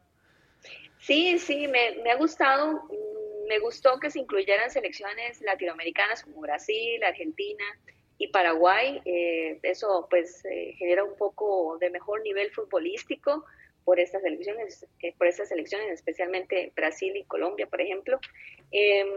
[0.99, 2.73] Sí, sí, me, me ha gustado.
[2.73, 7.63] Mm, me gustó que se incluyeran selecciones latinoamericanas como Brasil, Argentina,
[8.17, 9.01] y Paraguay.
[9.05, 13.45] Eh, eso pues eh, genera un poco de mejor nivel futbolístico
[13.83, 18.19] por estas elecciones, eh, por estas elecciones, especialmente Brasil y Colombia, por ejemplo.
[18.71, 19.07] Em,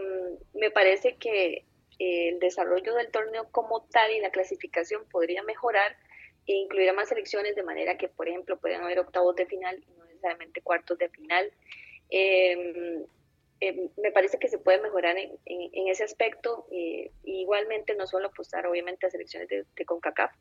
[0.53, 1.63] me parece que
[1.99, 5.95] el desarrollo del torneo como tal y la clasificación podría mejorar
[6.45, 9.83] e incluir a más selecciones de manera que, por ejemplo, puedan haber octavos de final
[9.87, 11.51] y no necesariamente cuartos de final.
[12.09, 13.03] Eh,
[13.59, 16.67] eh, me parece que se puede mejorar en, ese aspecto.
[16.71, 20.31] Eh, igualmente, no solo apostar obviamente a selecciones de, CONCACAF,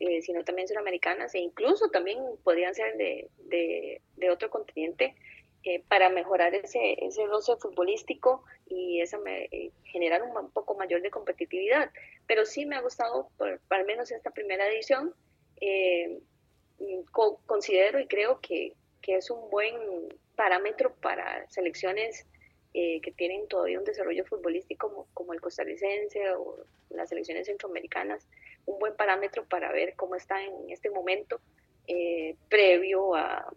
[0.00, 5.14] eh, sino también suramericanas e incluso también podrían ser de, otro continente
[5.88, 9.18] para mejorar ese, ese roce futbolístico y esa
[9.84, 11.90] generar un, poco mayor de competitividad.
[12.26, 15.14] Pero sí me ha gustado, por, al menos esta primera edición,
[17.46, 19.74] considero y creo que, que es un buen
[20.36, 22.26] parámetro para selecciones
[22.74, 26.58] eh, que tienen todavía un desarrollo futbolístico como, el costarricense o
[26.90, 28.28] las selecciones centroamericanas,
[28.66, 31.40] un buen parámetro para ver cómo está en este momento
[31.86, 33.50] eh, previo a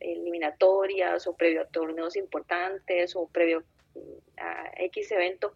[0.00, 5.54] eliminatorias o previo a torneos importantes o previo mm, a X evento.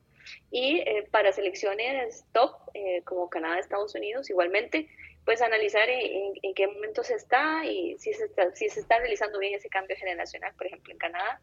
[0.51, 2.57] Y eh, para selecciones top
[3.05, 4.88] como Canadá, Estados Unidos, igualmente,
[5.25, 8.98] pues analizar en, en, qué momento se está y si se está, si se está
[8.98, 11.40] realizando bien ese cambio generacional, por ejemplo, en Canadá,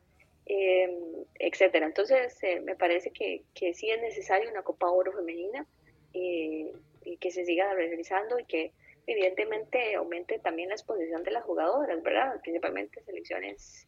[0.50, 0.90] eh,
[1.38, 1.86] etcétera.
[1.86, 5.66] Entonces, eh, me parece que, que, sí es necesaria una Copa Oro femenina
[6.14, 6.74] eh,
[7.06, 8.74] y que se siga realizando y que
[9.06, 12.42] evidentemente aumente también la exposición de las jugadoras, ¿verdad?
[12.42, 13.86] Principalmente selecciones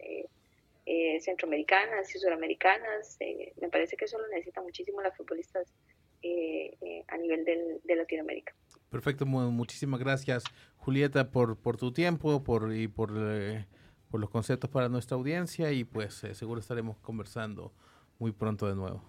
[0.86, 3.18] eh, centroamericanas y suramericanas.
[3.60, 5.74] me parece que eso lo necesitan muchísimo las futbolistas
[7.08, 8.54] a nivel del, de Latinoamérica.
[8.90, 10.44] Perfecto, muchísimas gracias
[10.78, 13.12] Julieta por, por tu tiempo por, y por
[14.12, 17.74] por los conceptos para nuestra audiencia y pues eh, seguro estaremos conversando
[18.20, 19.02] muy pronto de nuevo.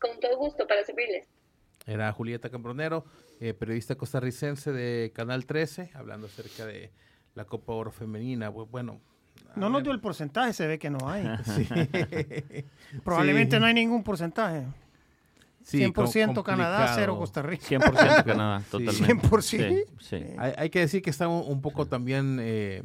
[0.00, 1.28] Con todo gusto para servirles.
[1.84, 3.04] Era Julieta Cambronero,
[3.40, 6.92] eh, periodista costarricense de Canal 13, hablando acerca de
[7.34, 8.48] la Copa Oro Femenina.
[8.48, 9.00] Bueno,
[9.56, 11.24] no nos dio el porcentaje, se ve que no hay.
[13.04, 14.66] Probablemente no hay ningún porcentaje.
[15.66, 17.66] 100% Canadá, cero Costa Rica.
[17.66, 19.28] 100% Canadá, totalmente.
[19.28, 20.34] 100%.
[20.38, 22.84] Hay, hay, que decir que está un, poco también eh,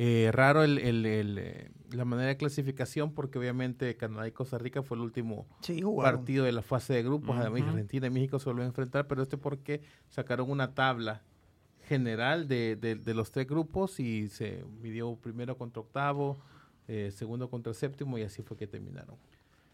[0.00, 4.56] eh, raro el, el, el, eh, la manera de clasificación porque obviamente Canadá y Costa
[4.56, 5.48] Rica fue el último
[5.96, 7.36] partido de la fase de grupos.
[7.36, 11.24] Además Argentina y México se volvieron a enfrentar, pero este porque sacaron una tabla
[11.82, 16.38] general de, de, los tres grupos y se midió primero contra octavo,
[16.86, 19.16] eh, segundo contra séptimo y así fue que terminaron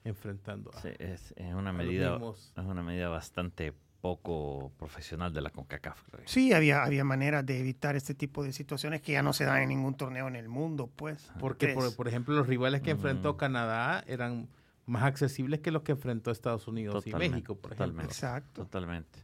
[0.05, 0.71] enfrentando.
[0.73, 2.19] A, sí, es, una medida,
[2.57, 3.75] es una medida bastante
[4.05, 5.99] poco profesional de la CONCACAF.
[6.27, 9.63] Sí, había, había maneras de evitar este tipo de situaciones que ya no se dan
[9.63, 11.33] en ningún torneo en el mundo, pues.
[11.41, 14.47] Porque, por, ejemplo, los rivales que enfrentó Canadá eran
[14.85, 18.03] más accesibles que los que enfrentó Estados Unidos y México, por ejemplo.
[18.03, 18.65] Exacto.
[18.65, 19.21] Totalmente.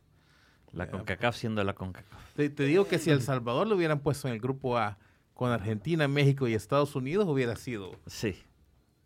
[0.73, 2.35] La CONCACAF siendo la CONCACAF.
[2.35, 4.97] Te, digo que si El Salvador lo hubieran puesto en el grupo A
[5.35, 8.35] con Argentina, México y Estados Unidos, hubiera sido sí.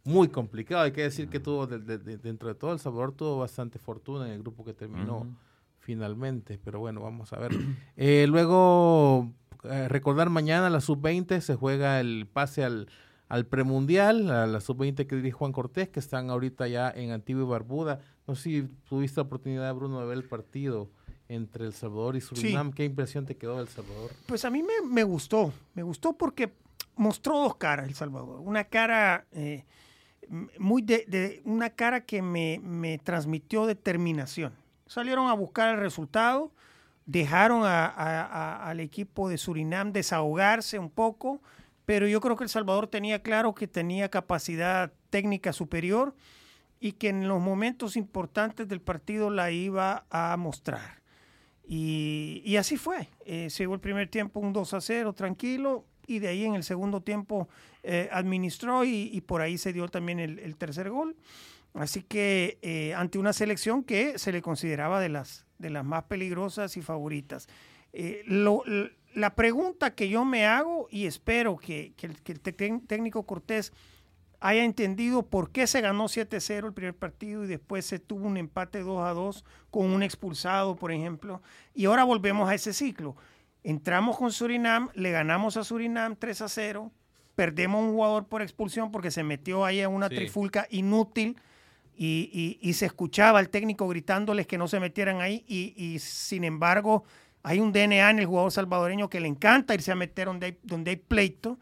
[0.04, 0.82] muy complicado.
[0.82, 4.38] Hay que decir que tuvo, dentro de todo, El Salvador tuvo bastante fortuna en el
[4.38, 5.26] grupo que terminó
[5.84, 7.52] finalmente, pero bueno, vamos a ver.
[7.96, 9.32] Eh, luego,
[9.64, 12.88] eh, recordar mañana la sub-20 se juega el pase al,
[13.28, 17.44] al premundial, a la sub-20 que dirige Juan Cortés, que están ahorita ya en Antigua
[17.44, 18.00] y Barbuda.
[18.26, 20.90] No sé si tuviste la oportunidad, Bruno, de ver el partido
[21.28, 22.72] entre El Salvador y Surinam.
[22.72, 24.10] ¿Qué impresión te quedó de El Salvador?
[24.26, 26.52] Pues a mí me, me, gustó, me gustó porque
[26.96, 28.40] mostró dos caras El Salvador.
[28.40, 29.26] Una cara...
[29.32, 29.64] Eh,
[30.58, 34.54] muy de, de, una cara que me, me transmitió determinación
[34.86, 36.52] salieron a buscar el resultado,
[37.06, 41.40] dejaron al equipo de Surinam desahogarse un poco,
[41.84, 46.14] pero yo creo que El Salvador tenía claro que tenía capacidad técnica superior
[46.80, 51.02] y que en los momentos importantes del partido la iba a mostrar.
[51.66, 53.08] Y, así fue.
[53.24, 56.62] Eh, se el primer tiempo un 2 a 0, tranquilo, y de ahí en el
[56.62, 57.48] segundo tiempo
[57.82, 61.16] eh, administró y, por ahí se dio también el tercer gol.
[61.74, 66.04] Así que eh, ante una selección que se le consideraba de las, de las más
[66.04, 67.48] peligrosas y favoritas.
[67.92, 68.24] Eh,
[69.14, 72.40] la pregunta que yo me hago y espero que, el,
[72.86, 73.72] técnico Cortés
[74.40, 78.36] haya entendido por qué se ganó 7-0 el primer partido y después se tuvo un
[78.36, 81.42] empate 2 2 con un expulsado, por ejemplo,
[81.74, 83.16] y ahora volvemos a ese ciclo.
[83.62, 86.92] Entramos con Surinam, le ganamos a Surinam 3 a 0,
[87.34, 90.16] perdemos un jugador por expulsión porque se metió ahí en una Sí.
[90.16, 91.36] trifulca inútil
[91.96, 95.98] y, y- y se escuchaba al técnico gritándoles que no se metieran ahí y, y
[95.98, 97.04] sin embargo
[97.42, 100.58] hay un DNA en el jugador salvadoreño que le encanta irse a meter donde hay,
[100.62, 101.58] donde hay pleito.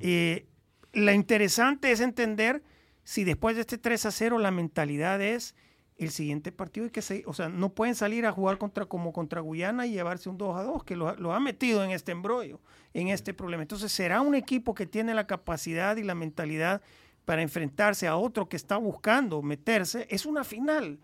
[0.00, 0.46] Eh,
[0.92, 2.62] lo interesante es entender
[3.04, 5.54] si después de este 3 a 0 la mentalidad es
[5.98, 9.12] el siguiente partido y que se, o sea, no pueden salir a jugar contra como
[9.12, 12.60] contra Guyana y llevarse un 2 a 2, que lo ha metido en este embrollo,
[12.92, 13.62] en este problema.
[13.62, 16.82] Entonces, será un equipo que tiene la capacidad y la mentalidad
[17.26, 20.06] para enfrentarse a otro que está buscando meterse.
[20.08, 20.98] Es una final.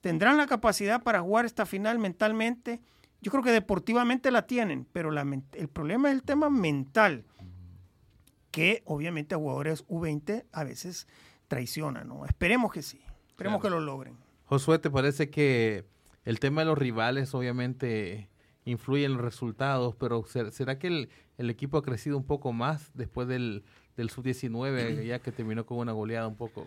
[0.00, 2.80] Tendrán la capacidad para jugar esta final mentalmente.
[3.20, 7.26] Yo creo que deportivamente la tienen, pero la el problema es el tema mental
[8.50, 11.06] que obviamente a jugadores U20 a veces
[11.48, 12.24] traicionan, ¿no?
[12.24, 13.76] Esperemos que sí, esperemos Claro.
[13.76, 14.16] que lo logren.
[14.46, 15.84] Josué, ¿te parece que
[16.24, 18.28] el tema de los rivales obviamente
[18.64, 22.52] influye en los resultados, pero ser- ¿será que el, el equipo ha crecido un poco
[22.52, 23.64] más después del,
[23.96, 26.64] del sub-19, ya que terminó con una goleada un poco?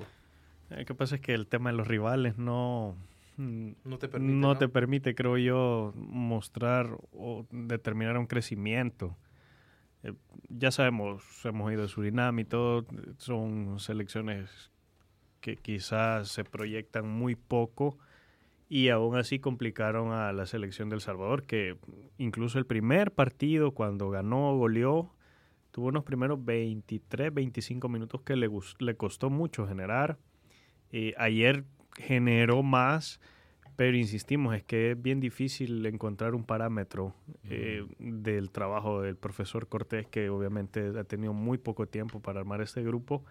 [0.70, 2.96] Eh, Lo que pasa es que el tema de los rivales no,
[3.38, 4.58] No te permite, no ¿no?
[4.58, 9.16] te permite, creo yo, mostrar o determinar un crecimiento.
[10.04, 10.14] Eh,
[10.50, 12.86] ya sabemos, hemos ido a Surinam y todo,
[13.18, 14.72] son selecciones
[15.40, 17.98] que quizás se proyectan muy poco
[18.70, 21.78] y aún así complicaron a la selección del Salvador, que
[22.18, 25.13] incluso el primer partido, cuando ganó, goleó,
[25.74, 28.48] tuvo unos primeros 23, 25 minutos que le,
[28.80, 30.20] le costó mucho generar.
[30.92, 31.66] Eh, ayer
[31.98, 33.20] generó más,
[33.76, 37.16] pero insistimos, es que es bien difícil encontrar un parámetro
[37.50, 42.62] eh, del trabajo del profesor Cortés, que obviamente ha tenido muy poco tiempo para armar
[42.62, 43.26] este grupo.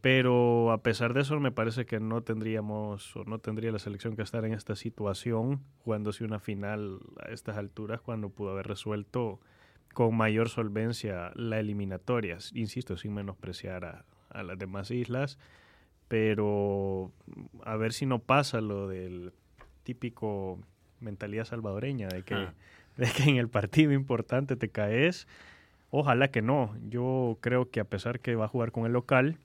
[0.00, 4.16] Pero a pesar de eso, me parece que no tendríamos o no tendría la selección
[4.16, 9.38] que estar en esta situación jugándose una final a estas alturas cuando pudo haber resuelto
[9.92, 12.38] con mayor solvencia la eliminatoria.
[12.54, 15.38] Insisto, sin menospreciar a, a las demás islas,
[16.08, 17.12] pero
[17.64, 19.32] a ver si no pasa lo del
[19.82, 20.58] típico
[21.00, 22.54] mentalidad salvadoreña de que, Ah.
[22.96, 25.26] de que en el partido importante te caes.
[25.90, 26.74] Ojalá que no.
[26.88, 29.38] Yo creo que a pesar que va a jugar con el local,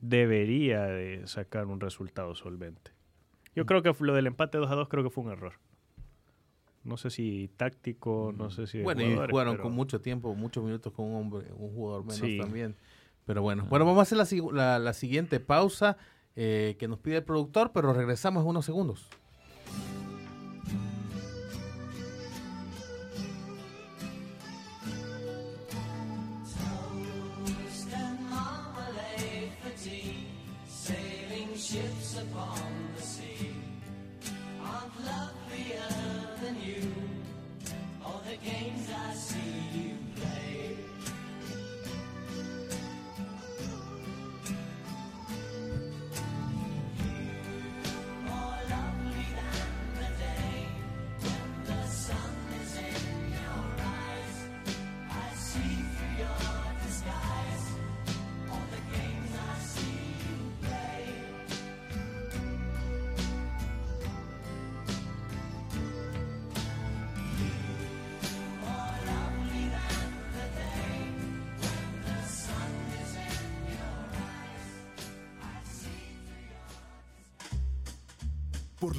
[0.00, 2.92] debería de sacar un resultado solvente.
[3.54, 5.54] Yo creo que lo del empate 2 a 2 creo que fue un error.
[6.86, 10.62] No sé si táctico, no sé si Bueno, y jugaron pero- con mucho tiempo, muchos
[10.64, 12.38] minutos con un hombre, un jugador menos Sí.
[12.38, 12.76] también.
[13.24, 15.96] Pero bueno, bueno, vamos a hacer la, la- la siguiente pausa
[16.36, 19.08] eh, que nos pide el productor, pero regresamos en unos segundos.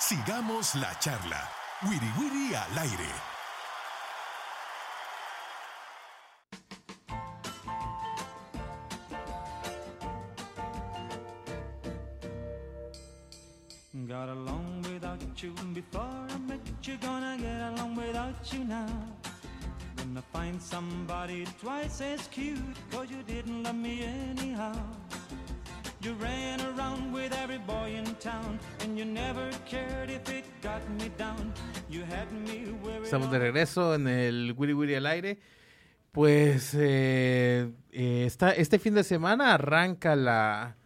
[0.00, 1.46] Sigamos la charla.
[1.82, 3.12] Wiri Wiri al aire.
[14.08, 18.88] Got along without you before I met you, gonna get along without you now.
[19.96, 22.58] Gonna find somebody twice as cute,
[22.90, 24.99] cause you didn't love me anyhow.
[26.02, 30.80] You ran around with every boy in town, and you never cared if it got
[30.98, 31.52] me down.
[31.90, 33.04] You had me worried.
[33.04, 35.38] Estamos de regreso en el Wiri Wiri al aire.
[36.10, 40.76] Pues eh, eh, este fin de semana arranca la,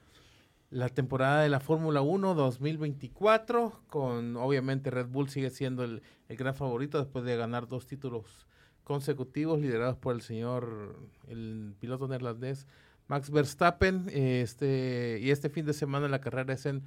[0.70, 6.36] la temporada de la Fórmula 1 2024 con obviamente Red Bull sigue siendo el, el
[6.36, 8.48] gran favorito después de ganar dos títulos
[8.82, 10.98] consecutivos liderados por el señor,
[11.28, 12.66] el piloto neerlandés
[13.08, 14.06] Max Verstappen.
[14.12, 16.82] Este, y este fin de semana la carrera es en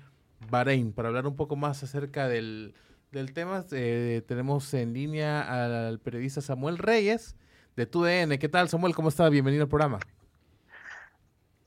[0.50, 0.94] Bahrein.
[0.94, 2.74] Para hablar un poco más acerca del,
[3.12, 7.36] del tema, eh, tenemos en línea al periodista Samuel Reyes
[7.76, 8.38] de TUDN.
[8.40, 8.96] ¿Qué tal, Samuel?
[8.96, 9.30] ¿Cómo está?
[9.30, 10.00] Bienvenido al programa.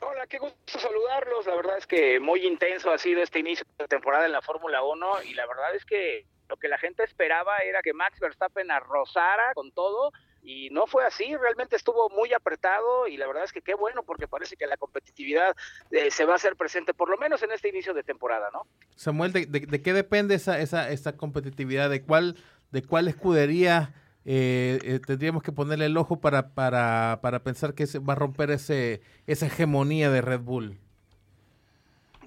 [0.00, 1.46] Hola, qué gusto saludarlos.
[1.46, 4.82] La verdad es que muy intenso ha sido este inicio de temporada en la Fórmula
[4.82, 8.70] 1 y la verdad es que lo que la gente esperaba era que Max Verstappen
[8.72, 10.10] arrosara con todo
[10.42, 14.02] y no fue así, realmente estuvo muy apretado y la verdad es que qué bueno
[14.02, 15.54] porque parece que la competitividad
[15.90, 18.66] eh, se va a hacer presente por lo menos en este inicio de temporada, ¿no?
[18.96, 21.90] Samuel, ¿de, de- qué depende esa, esa, esa competitividad?
[21.90, 22.36] ¿De cuál,
[22.70, 27.86] de cuál escudería eh, eh, tendríamos que ponerle el ojo para, para, para pensar que
[27.98, 30.78] va a romper ese, esa hegemonía de Red Bull?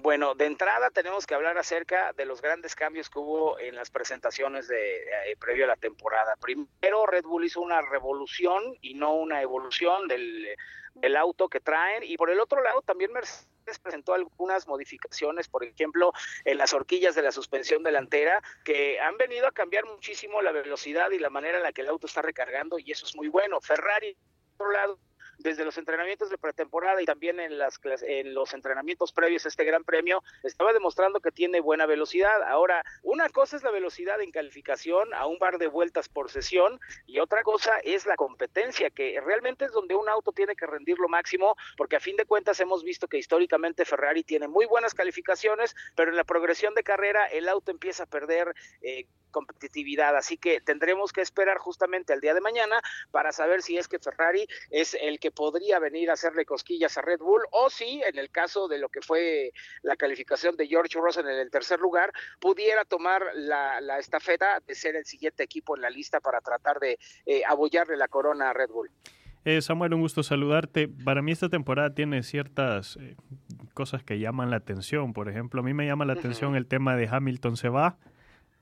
[0.04, 3.90] Bueno, de entrada tenemos que hablar acerca de los grandes cambios que hubo en las
[3.90, 6.36] presentaciones de eh, previo a la temporada.
[6.36, 10.46] Primero, Red Bull hizo una revolución y no una evolución del,
[10.96, 12.02] del auto que traen.
[12.02, 13.48] Y por el otro lado, también Mercedes
[13.82, 16.12] presentó algunas modificaciones, por ejemplo,
[16.44, 21.12] en las horquillas de la suspensión delantera, que han venido a cambiar muchísimo la velocidad
[21.12, 23.58] y la manera en la que el auto está recargando, y eso es muy bueno.
[23.62, 24.14] Ferrari,
[24.58, 24.98] por otro lado,
[25.38, 29.64] desde los entrenamientos de pretemporada y también en, las, en los entrenamientos previos a este
[29.64, 32.42] gran premio, estaba demostrando que tiene buena velocidad.
[32.44, 36.80] Ahora, una cosa es la velocidad en calificación a un par de vueltas por sesión
[37.06, 40.98] y otra cosa es la competencia, que realmente es donde un auto tiene que rendir
[40.98, 44.94] lo máximo, porque a fin de cuentas hemos visto que históricamente Ferrari tiene muy buenas
[44.94, 50.16] calificaciones, pero en la progresión de carrera el auto empieza a perder eh, competitividad.
[50.16, 52.80] Así que tendremos que esperar justamente al día de mañana
[53.10, 57.02] para saber si es que Ferrari es el que podría venir a hacerle cosquillas a
[57.02, 59.50] Red Bull o si en el caso de lo que fue
[59.82, 64.74] la calificación de George Russell en el tercer lugar pudiera tomar la, la estafeta de
[64.76, 68.52] ser el siguiente equipo en la lista para tratar de eh, abollarle la corona a
[68.52, 68.90] Red Bull.
[69.44, 70.88] Eh, Samuel, un gusto saludarte.
[70.88, 73.16] Para mí esta temporada tiene ciertas eh,
[73.74, 75.12] cosas que llaman la atención.
[75.12, 77.98] Por ejemplo, a mí me llama la atención el tema de Hamilton se va,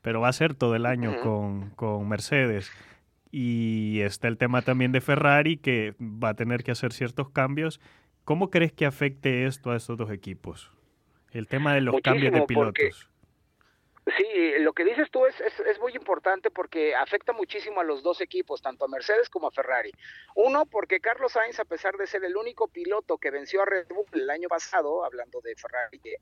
[0.03, 2.71] pero va a ser todo el año con, con Mercedes.
[3.31, 7.81] Y está el tema también de Ferrari, que va a tener que hacer ciertos cambios.
[8.25, 10.71] ¿Cómo crees que afecte esto a estos dos equipos?
[11.31, 13.09] El tema de los cambios de porque- pilotos.
[14.17, 14.25] Sí,
[14.59, 18.21] lo que dices tú es, es, es muy importante porque afecta muchísimo a los dos
[18.21, 19.93] equipos, tanto a Mercedes como a Ferrari.
[20.35, 23.87] Uno, porque Carlos Sainz, a pesar de ser el único piloto que venció a Red
[23.91, 26.17] Bull el año pasado, hablando de Ferrari, que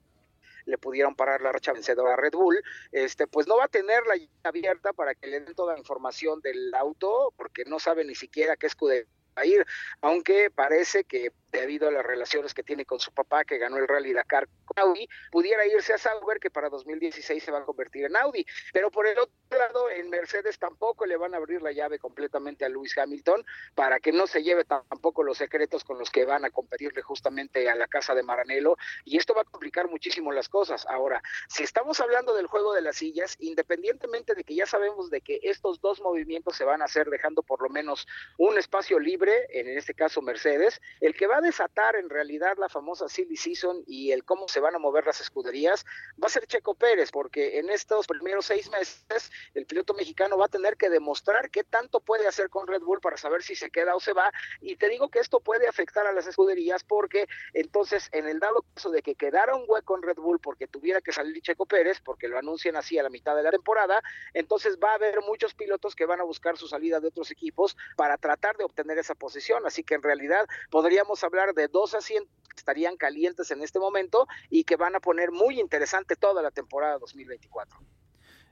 [0.67, 4.03] le pudieron parar la racha vencedora a Red Bull, este, pues no va a tener
[4.07, 4.15] la
[4.49, 8.57] abierta para que le den toda la información del auto, porque no sabe ni siquiera
[8.57, 9.07] qué escudería
[9.45, 9.67] ir,
[10.01, 13.89] aunque parece que debido a las relaciones que tiene con su papá, que ganó el
[13.89, 18.05] Rally Dakar con Audi, pudiera irse a Sauber, que para 2016 se va a convertir
[18.05, 18.47] en Audi.
[18.73, 22.65] Pero por el otro lado, en Mercedes tampoco le van a abrir la llave completamente
[22.65, 26.45] a Lewis Hamilton para que no se lleve tampoco los secretos con los que van
[26.45, 28.77] a competirle justamente a la casa de Maranello.
[29.05, 30.87] Y esto va a complicar muchísimo las cosas.
[30.87, 35.21] Ahora, si estamos hablando del juego de las sillas, independientemente de que ya sabemos de
[35.21, 38.07] que estos dos movimientos se van a hacer dejando por lo menos
[38.39, 42.69] un espacio libre, en este caso Mercedes, el que va a desatar en realidad la
[42.69, 45.85] famosa silly season y el cómo se van a mover las escuderías
[46.23, 50.47] va a ser Checo Pérez, porque en estos primeros seis meses el piloto mexicano va
[50.47, 53.71] a tener que demostrar qué tanto puede hacer con Red Bull para saber si se
[53.71, 54.33] queda o se va.
[54.61, 58.65] Y te digo que esto puede afectar a las escuderías porque entonces en el dado
[58.75, 62.01] caso de que quedara un hueco en Red Bull porque tuviera que salir Checo Pérez,
[62.01, 64.03] porque lo anuncian así a la mitad de la temporada,
[64.35, 67.77] entonces va a haber muchos pilotos que van a buscar su salida de otros equipos
[67.97, 69.67] para tratar de obtener esa posición.
[69.67, 74.27] Así que en realidad podríamos hablar de dos asientos que estarían calientes en este momento
[74.49, 77.79] y que van a poner muy interesante toda la temporada 2024.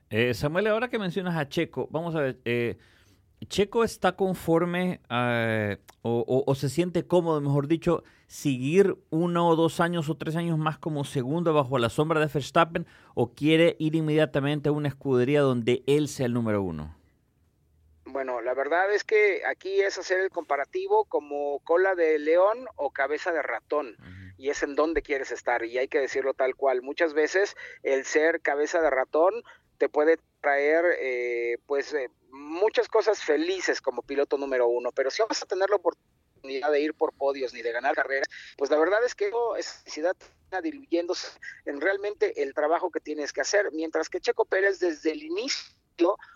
[0.09, 2.77] Eh, Samuel, ahora que mencionas a Checo, vamos a ver, eh,
[3.47, 10.09] Checo está conforme eh, o, se siente cómodo, mejor dicho, seguir uno o dos años
[10.09, 12.85] o tres años más como segundo bajo la sombra de Verstappen
[13.15, 16.98] o quiere ir inmediatamente a una escudería donde él sea el número uno.
[18.11, 22.91] Bueno, la verdad es que aquí es hacer el comparativo como cola de león o
[22.91, 23.95] cabeza de ratón.
[24.37, 25.63] Y es en dónde quieres estar.
[25.65, 26.81] Y hay que decirlo tal cual.
[26.81, 29.43] Muchas veces el ser cabeza de ratón
[29.77, 34.91] te puede traer eh, pues eh, muchas cosas felices como piloto número uno.
[34.91, 38.27] Pero si vas a tener la oportunidad de ir por podios ni de ganar carreras,
[38.57, 41.27] pues la verdad es que no, esa necesidad está diluyéndose
[41.65, 43.71] en realmente el trabajo que tienes que hacer.
[43.73, 45.78] Mientras que Checo Pérez desde el inicio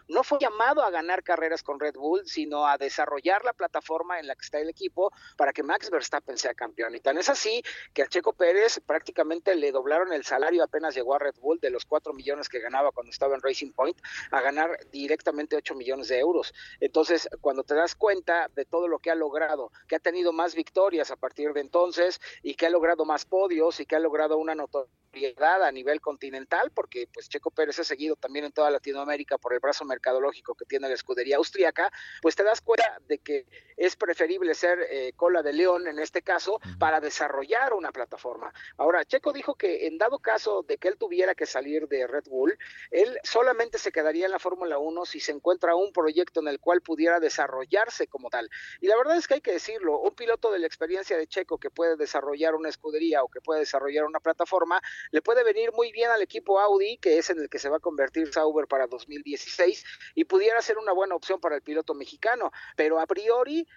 [0.07, 4.27] no fue llamado a ganar carreras con Red Bull, sino a desarrollar la plataforma en
[4.27, 6.95] la que está el equipo para que Max Verstappen sea campeón.
[6.95, 11.15] Y tan es así que a Checo Pérez prácticamente le doblaron el salario apenas llegó
[11.15, 13.97] a Red Bull de los 4 millones que ganaba cuando estaba en Racing Point
[14.31, 16.53] a ganar directamente 8 millones de euros.
[16.79, 20.55] Entonces, cuando te das cuenta de todo lo que ha logrado, que ha tenido más
[20.55, 24.37] victorias a partir de entonces y que ha logrado más podios y que ha logrado
[24.37, 29.37] una notoriedad a nivel continental, porque pues Checo Pérez es seguido también en toda Latinoamérica
[29.37, 31.91] por el brazo mercadológico que tiene la escudería austríaca,
[32.21, 33.45] pues te das cuenta de que
[33.77, 38.53] es preferible ser eh, cola de león en este caso para desarrollar una plataforma.
[38.77, 42.25] Ahora, Checo dijo que en dado caso de que él tuviera que salir de Red
[42.25, 42.57] Bull,
[42.91, 46.59] él solamente se quedaría en la Fórmula 1 si se encuentra un proyecto en el
[46.59, 48.49] cual pudiera desarrollarse como tal.
[48.81, 51.57] Y la verdad es que hay que decirlo, un piloto de la experiencia de Checo
[51.57, 54.81] que puede desarrollar una escudería o que puede desarrollar una plataforma,
[55.11, 57.77] le puede venir muy bien al equipo Audi, que es en el que se va
[57.77, 58.87] a convertir Sauber para
[59.43, 59.85] 2016,
[60.15, 62.51] y pudiera ser una buena opción para el piloto mexicano.
[62.75, 63.67] Pero a priori,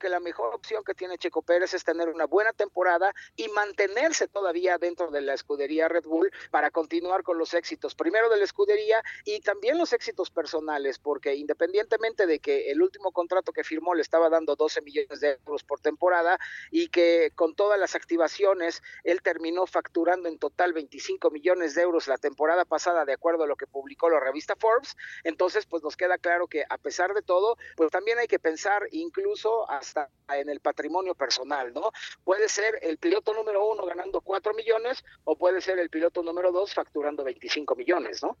[0.00, 4.26] que la mejor opción que tiene Checo Pérez es tener una buena temporada y mantenerse
[4.26, 8.44] todavía dentro de la escudería Red Bull para continuar con los éxitos, primero de la
[8.44, 13.94] escudería y también los éxitos personales, porque independientemente de que el último contrato que firmó
[13.94, 16.38] le estaba dando 12 millones de euros por temporada
[16.70, 22.08] y que con todas las activaciones él terminó facturando en total 25 millones de euros
[22.08, 25.96] la temporada pasada, de acuerdo a lo que publicó la revista Forbes, entonces pues nos
[25.96, 30.48] queda claro que a pesar de todo, pues también hay que pensar incluso hasta en
[30.48, 31.92] el patrimonio personal, ¿no?
[32.24, 36.52] Puede ser el piloto número uno ganando 4 millones o puede ser el piloto número
[36.52, 38.36] dos facturando 25 millones, ¿no?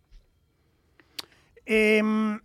[1.64, 2.40] Em,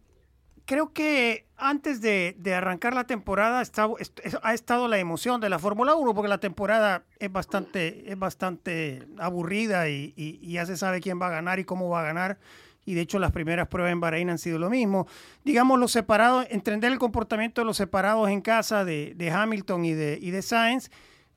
[0.66, 5.60] creo que antes de, arrancar la temporada está- est- ha estado la emoción de la
[5.60, 11.22] Fórmula 1 porque la temporada es bastante, es bastante aburrida y ya se sabe quién
[11.22, 12.38] va a ganar y cómo va a ganar.
[12.86, 15.08] Y de hecho las primeras pruebas en Bahrein han sido lo mismo.
[15.44, 19.94] Digamos, los separados, entender el comportamiento de los separados en casa de, de Hamilton y
[19.94, 20.90] de, y de Sainz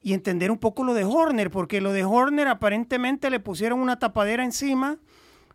[0.05, 3.99] y entender un poco lo de Horner, porque lo de Horner aparentemente le pusieron una
[3.99, 4.99] tapadera encima.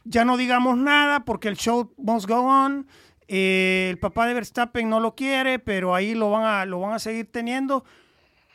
[0.06, 2.88] Ya no digamos nada porque el show must go on.
[3.28, 6.94] Eh, el papá de Verstappen no lo quiere, pero ahí lo van a, lo van
[6.94, 7.86] a seguir teniendo.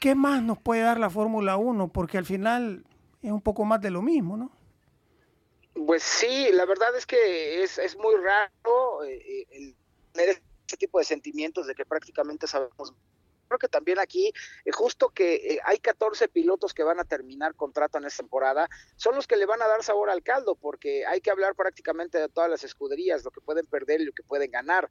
[0.00, 1.86] ¿Qué más nos puede dar la Fórmula 1?
[1.88, 2.84] Porque al final
[3.22, 4.50] es un poco más de lo mismo, ¿no?
[5.74, 9.76] Pues sí, la verdad es que es, es muy raro eh, eh, el
[10.12, 12.94] tener ese tipo de sentimientos de que prácticamente sabemos.
[13.48, 14.32] Creo que también aquí,
[14.64, 19.16] eh, justo que hay 14 pilotos que van a terminar contrato en esta temporada, son
[19.16, 22.28] los que le van a dar sabor al caldo, porque hay que hablar prácticamente de
[22.28, 24.88] todas las escuderías, lo que pueden perder y lo que pueden ganar.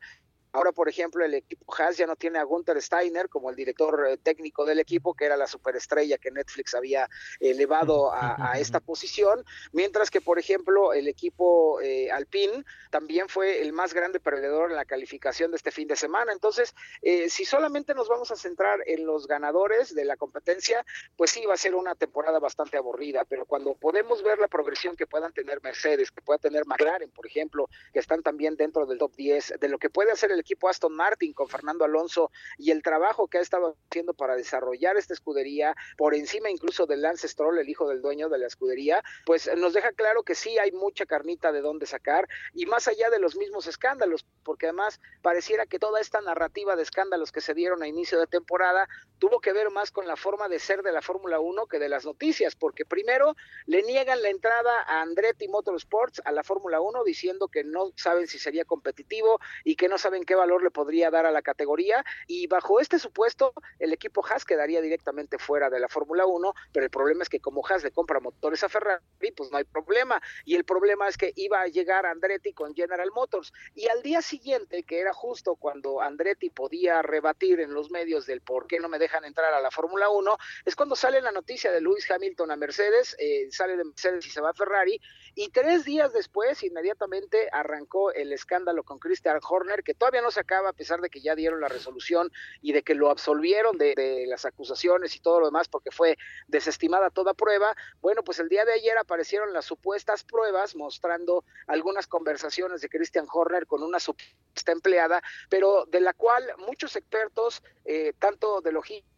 [0.54, 4.08] Ahora, por ejemplo, el equipo Haas ya no tiene a Gunther Steiner como el director
[4.08, 8.80] eh, técnico del equipo, que era la superestrella que Netflix había elevado a, a esta
[8.80, 14.70] posición, mientras que, por ejemplo, el equipo eh, Alpine también fue el más grande perdedor
[14.70, 16.32] en la calificación de este fin de semana.
[16.32, 20.86] Entonces, eh, si solamente nos vamos a centrar en los ganadores de la competencia,
[21.16, 24.96] pues sí va a ser una temporada bastante aburrida, pero cuando podemos ver la progresión
[24.96, 29.00] que puedan tener Mercedes, que pueda tener McLaren, por ejemplo, que están también dentro del
[29.00, 32.72] top 10, de lo que puede hacer el equipo Aston Martin con Fernando Alonso y
[32.72, 37.28] el trabajo que ha estado haciendo para desarrollar esta escudería, por encima incluso de Lance
[37.28, 40.72] Stroll, el hijo del dueño de la escudería, pues nos deja claro que sí hay
[40.72, 45.66] mucha carnita de dónde sacar y más allá de los mismos escándalos, porque además pareciera
[45.66, 48.88] que toda esta narrativa de escándalos que se dieron a inicio de temporada
[49.20, 51.90] tuvo que ver más con la forma de ser de la Fórmula 1 que de
[51.90, 53.36] las noticias, porque primero
[53.66, 58.28] le niegan la entrada a Andretti Motorsports a la Fórmula 1 diciendo que no saben
[58.28, 62.04] si sería competitivo y que no saben qué valor le podría dar a la categoría
[62.28, 66.86] y bajo este supuesto el equipo Haas quedaría directamente fuera de la Fórmula 1, pero
[66.86, 69.04] el problema es que como Haas le compra motores a Ferrari,
[69.36, 73.10] pues no hay problema y el problema es que iba a llegar Andretti con General
[73.12, 78.26] Motors y al día siguiente, que era justo cuando Andretti podía rebatir en los medios
[78.26, 81.32] del por qué no me dejan entrar a la Fórmula 1, es cuando sale la
[81.32, 85.00] noticia de Lewis Hamilton a Mercedes, eh, sale de Mercedes y se va a Ferrari
[85.36, 90.40] y tres días después inmediatamente arrancó el escándalo con Christian Horner que todavía no se
[90.40, 94.26] acaba a pesar de que ya dieron la resolución y de que lo absolvieron de,
[94.28, 96.18] las acusaciones y todo lo demás porque fue
[96.48, 97.76] desestimada toda prueba.
[98.02, 103.28] Bueno, pues el día de ayer aparecieron las supuestas pruebas mostrando algunas conversaciones de Christian
[103.32, 109.13] Horner con una supuesta empleada, pero de la cual muchos expertos, eh, tanto de logística,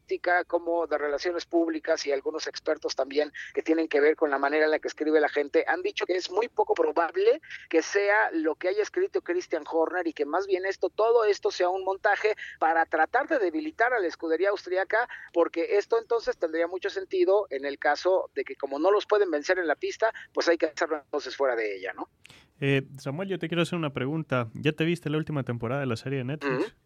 [0.48, 4.66] como de relaciones públicas y algunos expertos también que tienen que ver con la manera
[4.66, 8.32] en la que escribe la gente, han dicho que es muy poco probable que sea
[8.32, 11.84] lo que haya escrito Christian Horner y que más bien esto, todo esto sea un
[11.84, 17.48] montaje para tratar de debilitar a la escudería austriaca, porque esto entonces tendría mucho sentido
[17.50, 20.58] en el caso de que como no los pueden vencer en la pista, pues hay
[20.58, 22.10] que hacerlo entonces fuera de ella, ¿no?
[22.60, 24.50] Eh, Samuel, yo te quiero hacer una pregunta.
[24.54, 26.68] ¿Ya te viste la última temporada de la serie de Netflix?
[26.68, 26.85] Ujú.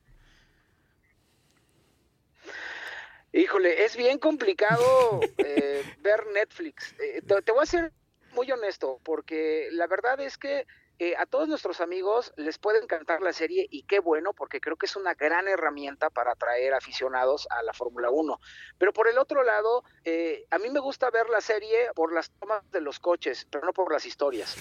[3.31, 6.95] Híjole, es bien complicado eh, ver Netflix.
[6.99, 7.91] Eh, te, te voy a ser
[8.33, 10.65] muy honesto, porque la verdad es que
[11.01, 14.75] eh, a todos nuestros amigos les puede encantar la serie y qué bueno, porque creo
[14.75, 18.37] que es una gran herramienta para atraer aficionados a la Fórmula 1.
[18.77, 22.31] Pero por el otro lado, eh, a mí me gusta ver la serie por las
[22.31, 24.57] tomas de los coches, pero no por las historias.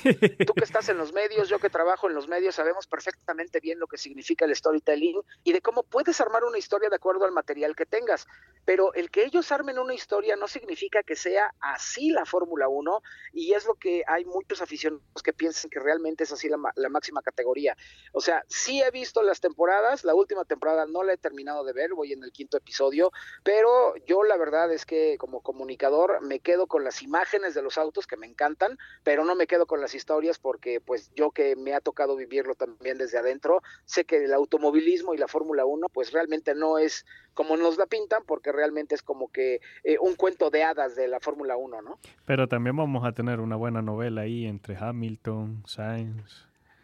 [0.47, 3.81] Tú que estás en los medios, yo que trabajo en los medios, sabemos perfectamente bien
[3.81, 7.33] lo que significa el storytelling y de cómo puedes armar una historia de acuerdo al
[7.33, 8.29] material que tengas.
[8.65, 13.03] Pero el que ellos armen una historia no significa que sea así la Fórmula 1
[13.33, 16.73] y es lo que hay muchos aficionados que piensan que realmente es así la, ma-
[16.77, 17.77] la máxima categoría.
[18.13, 21.73] O sea, sí he visto las temporadas, la última temporada no la he terminado de
[21.73, 23.13] ver, voy en el quinto episodio,
[23.43, 27.79] pero yo la verdad es que como comunicador me quedo con las imágenes de los
[27.79, 31.57] autos que me encantan, pero no me quedo con las historias porque pues yo que
[31.57, 35.89] me ha tocado vivirlo también desde adentro, sé que el automovilismo y la Fórmula 1
[35.89, 40.17] pues realmente no es como nos la pintan porque realmente es como que eh, un
[40.17, 41.99] cuento de hadas de la Fórmula 1, ¿no?
[42.27, 46.18] Pero también vamos a tener una buena novela ahí entre Hamilton, Sainz.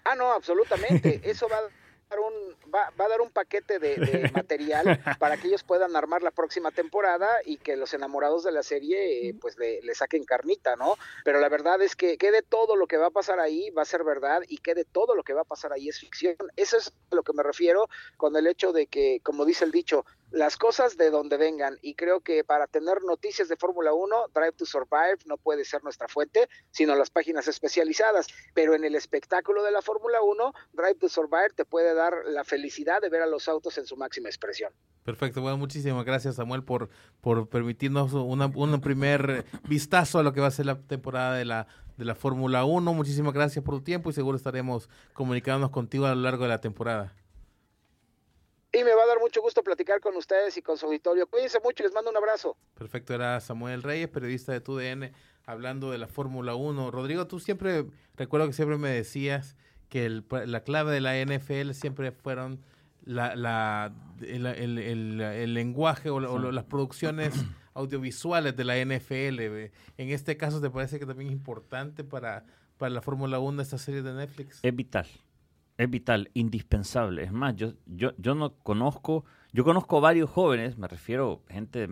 [0.05, 1.20] Ah, no, absolutamente.
[1.24, 5.37] Eso va a dar un, va, va a dar un paquete de, de material para
[5.37, 9.35] que ellos puedan armar la próxima temporada y que los enamorados de la serie eh,
[9.41, 10.97] pues le, le saquen carnita, ¿no?
[11.24, 13.82] Pero la verdad es que que de todo lo que va a pasar ahí va
[13.82, 16.37] a ser verdad y que de todo lo que va a pasar ahí es ficción.
[16.57, 19.72] Eso es a lo que me refiero con el hecho de que, como dice el
[19.72, 20.05] dicho,
[20.35, 24.53] las cosas de donde vengan y creo que para tener noticias de Fórmula 1, Drive
[24.53, 29.62] to Survive no puede ser nuestra fuente, sino las páginas especializadas, pero en el espectáculo
[29.62, 33.26] de la Fórmula 1, Drive to Survive te puede dar la felicidad de ver a
[33.26, 34.72] los autos en su máxima expresión.
[35.05, 36.89] Perfecto, bueno, muchísimas gracias Samuel por,
[37.20, 41.45] por permitirnos una- un primer vistazo a lo que va a ser la temporada de
[41.45, 42.93] la, de la Fórmula 1.
[42.93, 46.61] Muchísimas gracias por tu tiempo y seguro estaremos comunicándonos contigo a lo largo de la
[46.61, 47.12] temporada.
[48.75, 51.27] Y me va a dar mucho gusto platicar con ustedes y con su auditorio.
[51.29, 52.57] Cuídense mucho y les mando un abrazo.
[52.75, 55.12] Perfecto, era Samuel Reyes, periodista de TUDN,
[55.47, 56.91] hablando de la Fórmula 1.
[56.91, 59.57] Rodrigo, tú siempre, recuerdo que siempre me decías
[59.89, 62.61] que el- la clave de la NFL siempre fueron
[63.05, 67.33] la, la- el, el- el- el lenguaje o, la- o las producciones
[67.75, 69.37] audiovisuales de la NFL.
[69.51, 69.72] ve.
[69.99, 72.45] En este caso, ¿te parece que también es importante para,
[72.79, 74.59] para la Fórmula 1 esta serie de Netflix?
[74.62, 75.07] Es vital.
[75.77, 77.25] Es vital, indispensable.
[77.25, 81.89] Es más, yo, yo, yo no conozco, yo conozco varios jóvenes, me refiero a gente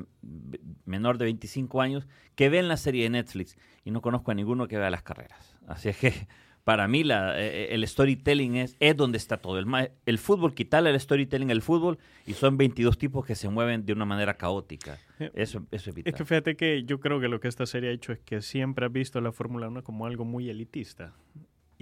[0.84, 2.06] menor de 25 años,
[2.36, 5.56] que ven la serie de Netflix y no conozco a ninguno que vea las carreras.
[5.66, 6.12] Así es que
[6.64, 9.58] para mí la, eh, el storytelling es, es donde está todo.
[9.58, 9.66] El,
[10.06, 13.92] el fútbol, quitarle el storytelling al fútbol y son 22 tipos que se mueven de
[13.94, 14.96] una manera caótica.
[15.18, 16.12] Eh, Eso, eso es vital.
[16.12, 18.42] Es que fíjate que yo creo que lo que esta serie ha hecho es que
[18.42, 21.14] siempre ha visto la Fórmula 1 como algo muy elitista.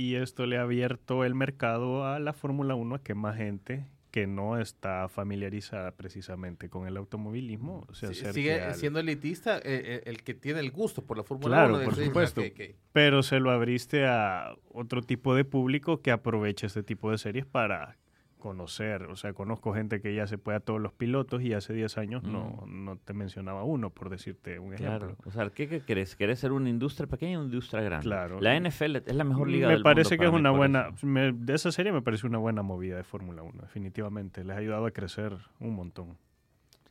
[0.01, 3.85] Y esto le ha abierto el mercado a la Fórmula 1 a que más gente
[4.11, 10.03] que no está familiarizada precisamente con el automovilismo se Sí, sigue al- siendo elitista eh,
[10.07, 11.85] el que tiene el gusto por la Fórmula Claro, 1.
[11.85, 12.41] por supuesto.
[12.41, 17.11] que- que- Pero se lo abriste a otro tipo de público que aprovecha este tipo
[17.11, 17.99] de series para
[18.41, 19.05] conocer.
[19.05, 21.97] O sea, conozco gente que ya se puede a todos los pilotos y hace 10
[21.99, 24.99] años no, no te mencionaba uno, por decirte un ejemplo.
[24.99, 25.17] Claro.
[25.25, 26.17] O sea, ¿qué, qué querés?
[26.17, 28.03] ¿Querés ser una industria pequeña o una industria grande?
[28.05, 28.41] Claro.
[28.41, 31.33] La NFL es la mejor liga me del parece mundo que es una buena me-
[31.33, 34.87] de esa serie me parece una buena movida de Fórmula 1 definitivamente les ha ayudado
[34.87, 36.17] a crecer un montón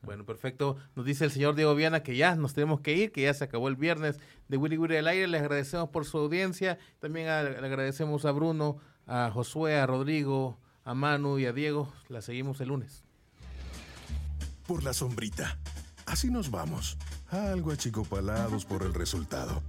[0.02, 0.78] Bueno, perfecto.
[0.96, 3.44] Nos dice el señor Diego Viana que ya nos tenemos que ir, que ya se
[3.44, 5.28] acabó el viernes de Willy Willy al aire.
[5.28, 6.78] Les agradecemos por su audiencia.
[7.00, 8.78] También a- le agradecemos a Bruno,
[9.08, 11.92] a Josué, a Rodrigo, a Manu y a Diego.
[12.08, 13.04] La seguimos el lunes.
[14.68, 15.58] Por la sombrita.
[16.06, 16.98] Así nos vamos.
[17.30, 19.62] Algo achicopalados por el resultado.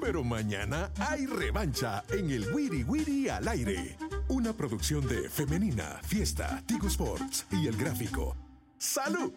[0.00, 3.96] Pero mañana hay revancha en el Wiri Wiri al aire.
[4.28, 8.36] Una producción de Femenina, Fiesta, Tigo Sports y El Gráfico.
[8.78, 9.32] ¡Salud!